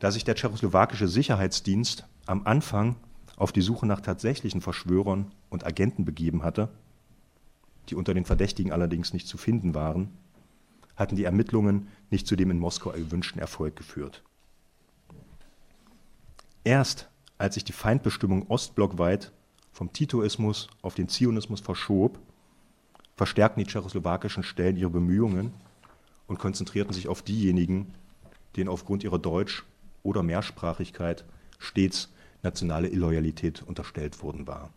[0.00, 2.96] Da sich der tschechoslowakische Sicherheitsdienst am Anfang
[3.36, 6.68] auf die Suche nach tatsächlichen Verschwörern und Agenten begeben hatte,
[7.88, 10.08] die unter den Verdächtigen allerdings nicht zu finden waren,
[10.96, 14.24] hatten die Ermittlungen nicht zu dem in Moskau gewünschten Erfolg geführt.
[16.64, 19.30] Erst als sich die Feindbestimmung ostblockweit
[19.70, 22.18] vom Titoismus auf den Zionismus verschob,
[23.16, 25.52] verstärkten die tschechoslowakischen Stellen ihre Bemühungen
[26.26, 27.94] und konzentrierten sich auf diejenigen,
[28.56, 29.64] denen aufgrund ihrer Deutsch-
[30.02, 31.24] oder Mehrsprachigkeit
[31.58, 32.12] stets
[32.42, 34.70] nationale Illoyalität unterstellt worden war.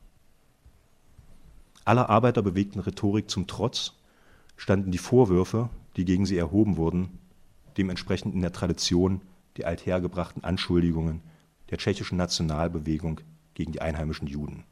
[1.85, 3.93] Aller arbeiterbewegten Rhetorik zum Trotz
[4.57, 7.19] standen die Vorwürfe, die gegen sie erhoben wurden,
[7.77, 9.21] dementsprechend in der Tradition
[9.57, 11.21] die althergebrachten Anschuldigungen
[11.69, 13.21] der tschechischen Nationalbewegung
[13.53, 14.63] gegen die einheimischen Juden.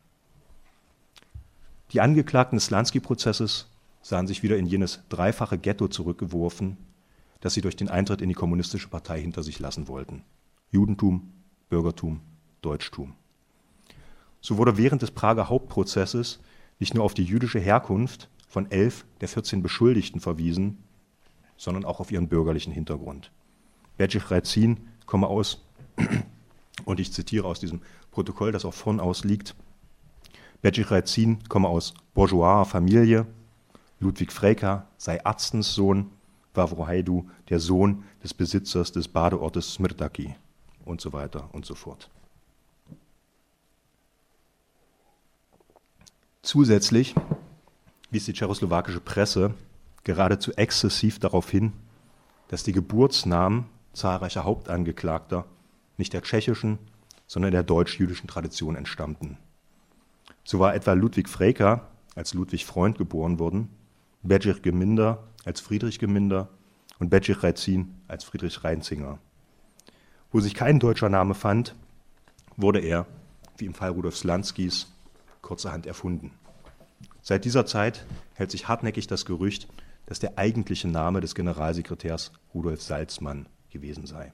[1.92, 3.70] Die Angeklagten des Lansky-Prozesses
[4.02, 6.78] sahen sich wieder in jenes dreifache Ghetto zurückgeworfen,
[7.40, 10.24] das sie durch den Eintritt in die kommunistische Partei hinter sich lassen wollten.
[10.72, 11.32] Judentum,
[11.70, 12.20] Bürgertum,
[12.62, 13.14] Deutschtum.
[14.42, 16.40] So wurde während des Prager Hauptprozesses
[16.80, 20.84] nicht nur auf die jüdische Herkunft von elf der 14 Beschuldigten verwiesen,
[21.56, 23.32] sondern auch auf ihren bürgerlichen Hintergrund.
[23.98, 25.66] Bedřich Rezin komme aus,
[26.86, 27.82] und ich zitiere aus diesem
[28.12, 29.56] Protokoll, das auch vorn aus liegt,
[30.62, 33.26] Bedřich Rezin komme aus bourgeoiser Familie,
[34.00, 36.10] Ludwig Freika sei Arztenssohn,
[36.54, 40.36] Vavro Haidu der Sohn des Besitzers des Badeortes Smirdaki
[40.86, 42.10] und so weiter und so fort.
[46.42, 47.14] Zusätzlich
[48.10, 49.54] wies die tschechoslowakische Presse
[50.04, 51.74] geradezu exzessiv darauf hin,
[52.48, 55.46] dass die Geburtsnamen zahlreicher Hauptangeklagter
[55.98, 56.78] nicht der tschechischen,
[57.28, 59.38] sondern der deutsch-jüdischen Tradition entstammten.
[60.50, 63.68] So war etwa Ludwig Freker als Ludwig Freund geboren worden,
[64.24, 66.48] Bedřich Geminder als Friedrich Geminder
[67.00, 69.20] und Bedřich Rezin als Friedrich Reinzinger.
[70.32, 71.76] Wo sich kein deutscher Name fand,
[72.56, 73.08] wurde er,
[73.58, 74.88] wie im Fall Rudolf Slanskis,
[75.42, 76.32] kurzerhand erfunden.
[77.22, 79.68] Seit dieser Zeit hält sich hartnäckig das Gerücht,
[80.06, 84.32] dass der eigentliche Name des Generalsekretärs Rudolf Salzmann gewesen sei.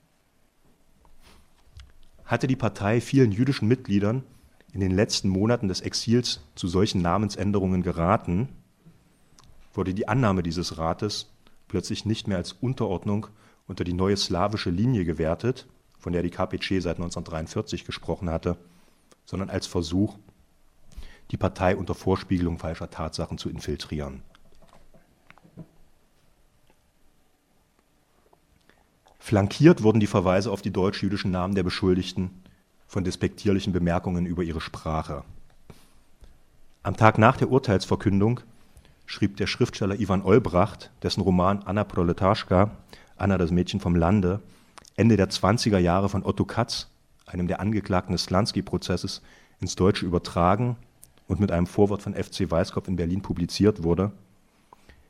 [2.24, 4.24] Hatte die Partei vielen jüdischen Mitgliedern
[4.74, 8.50] in den letzten Monaten des Exils zu solchen Namensänderungen geraten,
[9.74, 11.32] wurde die Annahme dieses Rates
[11.68, 13.28] plötzlich nicht mehr als Unterordnung
[13.68, 15.68] unter die neue slawische Linie gewertet,
[16.00, 18.58] von der die KPC seit 1943 gesprochen hatte,
[19.26, 20.18] sondern als Versuch,
[21.32, 24.24] die Partei unter Vorspiegelung falscher Tatsachen zu infiltrieren.
[29.20, 32.43] Flankiert wurden die Verweise auf die deutsch-jüdischen Namen der Beschuldigten
[32.94, 35.24] von despektierlichen Bemerkungen über ihre Sprache.
[36.84, 38.42] Am Tag nach der Urteilsverkündung
[39.08, 42.70] schrieb der Schriftsteller Ivan Olbracht, dessen Roman Anna Proletaschka,
[43.18, 44.42] Anna das Mädchen vom Lande,
[44.96, 46.88] Ende der 20er Jahre von Otto Katz,
[47.26, 49.24] einem der Angeklagten des Slansky-Prozesses,
[49.60, 50.76] ins Deutsche übertragen
[51.28, 54.12] und mit einem Vorwort von FC Weißkopf in Berlin publiziert wurde.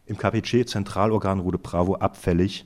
[0.05, 2.65] Im KPC-Zentralorgan wurde Bravo abfällig,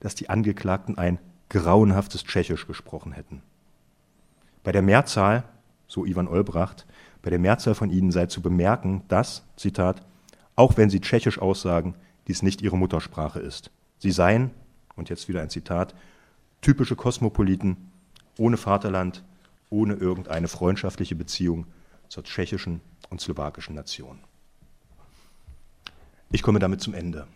[0.00, 3.42] dass die Angeklagten ein grauenhaftes Tschechisch gesprochen hätten.
[4.66, 5.44] Bei der Mehrzahl,
[5.86, 6.86] so Ivan Olbracht,
[7.22, 10.04] bei der Mehrzahl von ihnen sei zu bemerken, dass, Zitat,
[10.56, 11.94] auch wenn sie Tschechisch aussagen,
[12.26, 13.70] dies nicht ihre Muttersprache ist.
[13.98, 14.50] Sie seien,
[14.96, 15.94] und jetzt wieder ein Zitat,
[16.62, 17.76] typische Kosmopoliten,
[18.38, 19.22] ohne Vaterland,
[19.70, 21.68] ohne irgendeine freundschaftliche Beziehung
[22.08, 24.18] zur tschechischen und slowakischen Nation.
[26.32, 27.28] Ich komme damit zum Ende.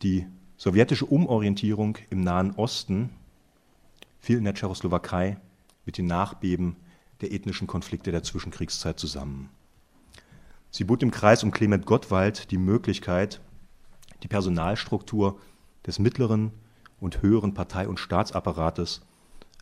[0.00, 0.26] Die
[0.56, 3.10] sowjetische Umorientierung im Nahen Osten
[4.18, 5.36] fiel in der Tschechoslowakei
[5.86, 6.76] mit den Nachbeben
[7.20, 9.50] der ethnischen Konflikte der Zwischenkriegszeit zusammen.
[10.70, 13.40] Sie bot im Kreis um Clement Gottwald die Möglichkeit,
[14.22, 15.38] die Personalstruktur
[15.86, 16.52] des mittleren
[17.00, 19.02] und höheren Partei- und Staatsapparates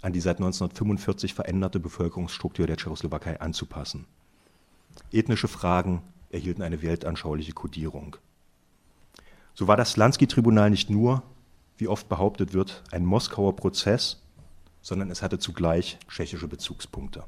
[0.03, 4.07] an die seit 1945 veränderte Bevölkerungsstruktur der Tschechoslowakei anzupassen.
[5.13, 8.17] Ethnische Fragen erhielten eine weltanschauliche Kodierung.
[9.55, 11.23] So war das Slansky-Tribunal nicht nur,
[11.79, 14.23] wie oft behauptet wird, ein Moskauer Prozess,
[14.83, 17.25] sondern es hatte zugleich tschechische Bezugspunkte.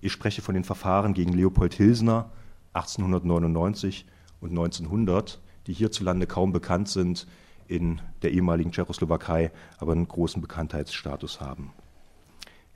[0.00, 2.30] Ich spreche von den Verfahren gegen Leopold Hilsner
[2.72, 4.06] 1899
[4.40, 7.26] und 1900, die hierzulande kaum bekannt sind,
[7.66, 11.72] in der ehemaligen Tschechoslowakei aber einen großen Bekanntheitsstatus haben.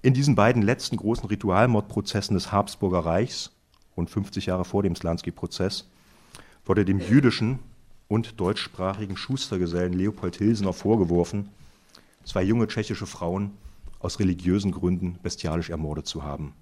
[0.02, 3.52] In diesen beiden letzten großen Ritualmordprozessen des Habsburger Reichs,
[3.96, 5.88] rund 50 Jahre vor dem Slansky-Prozess,
[6.66, 7.60] wurde dem jüdischen
[8.08, 11.48] und deutschsprachigen Schustergesellen Leopold Hilsener vorgeworfen,
[12.24, 13.52] zwei junge tschechische Frauen
[13.98, 16.54] aus religiösen Gründen bestialisch ermordet zu haben.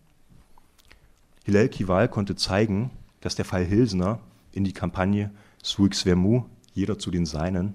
[1.44, 2.90] Hillel Kival konnte zeigen,
[3.20, 4.20] dass der Fall Hilsener
[4.52, 5.30] in die Kampagne
[5.62, 7.74] Suik Svemu, jeder zu den Seinen,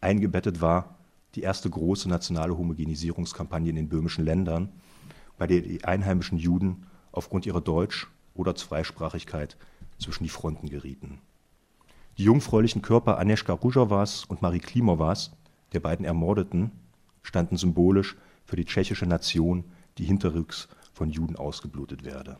[0.00, 0.96] eingebettet war,
[1.34, 4.70] die erste große nationale Homogenisierungskampagne in den böhmischen Ländern,
[5.38, 9.56] bei der die einheimischen Juden aufgrund ihrer Deutsch- oder Zweisprachigkeit
[9.98, 11.18] zwischen die Fronten gerieten.
[12.18, 15.32] Die jungfräulichen Körper Aneshka Rujowas und Marie Klimowas,
[15.72, 16.70] der beiden Ermordeten,
[17.26, 19.64] standen symbolisch für die tschechische Nation,
[19.98, 22.38] die hinterrücks von Juden ausgeblutet werde.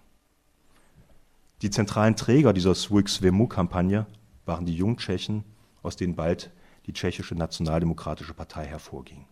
[1.63, 4.07] Die zentralen Träger dieser Svuk Svemu-Kampagne
[4.45, 5.45] waren die Jungtschechen,
[5.83, 6.53] aus denen bald
[6.87, 9.27] die tschechische Nationaldemokratische Partei hervorging.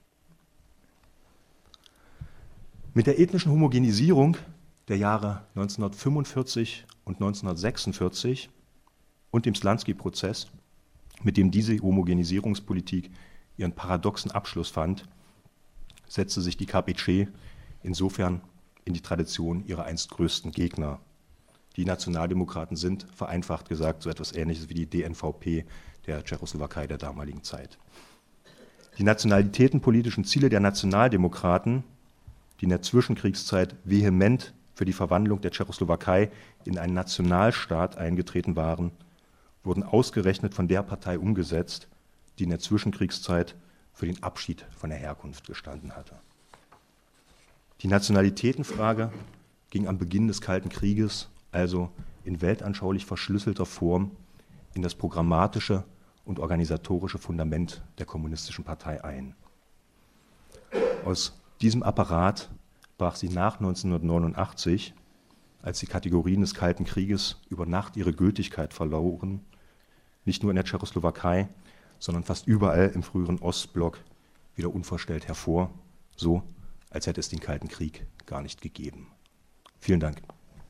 [2.92, 4.36] Mit der ethnischen Homogenisierung
[4.88, 8.50] der Jahre 1945 und 1946
[9.30, 10.48] und dem Slansky-Prozess,
[11.22, 13.11] mit dem diese Homogenisierungspolitik
[13.57, 15.07] ihren paradoxen Abschluss fand,
[16.09, 17.28] setzte sich die KPC
[17.82, 18.40] insofern
[18.84, 21.00] in die Tradition ihrer einst größten Gegner.
[21.76, 25.64] Die Nationaldemokraten sind, vereinfacht gesagt, so etwas Ähnliches wie die DNVP
[26.07, 27.78] der Tschechoslowakei der damaligen Zeit.
[28.98, 31.82] Die nationalitätenpolitischen Ziele der Nationaldemokraten
[32.61, 36.30] die in der Zwischenkriegszeit vehement für die Verwandlung der Tschechoslowakei
[36.64, 38.92] in einen Nationalstaat eingetreten waren,
[39.62, 41.88] wurden ausgerechnet von der Partei umgesetzt,
[42.38, 43.55] die in der Zwischenkriegszeit
[43.95, 46.16] für den Abschied von der Herkunft gestanden hatte.
[47.80, 49.12] Die Nationalitätenfrage
[49.70, 51.90] ging am Beginn des Kalten Krieges also
[52.24, 54.11] in weltanschaulich verschlüsselter Form
[54.74, 55.84] in das programmatische
[56.24, 59.34] und organisatorische Fundament der Kommunistischen Partei ein.
[61.05, 62.51] Aus diesem Apparat
[62.99, 64.95] brach sie nach 1989,
[65.62, 69.40] als die Kategorien des Kalten Krieges über Nacht ihre Gültigkeit verloren,
[70.24, 71.49] nicht nur in der Tschechoslowakei,
[72.05, 73.98] sondern fast überall im früheren Ostblock
[74.57, 75.72] wieder unverstellt hervor,
[76.16, 76.42] so
[76.90, 79.07] als hätte es den Kalten Krieg gar nicht gegeben.
[79.78, 80.20] Vielen Dank.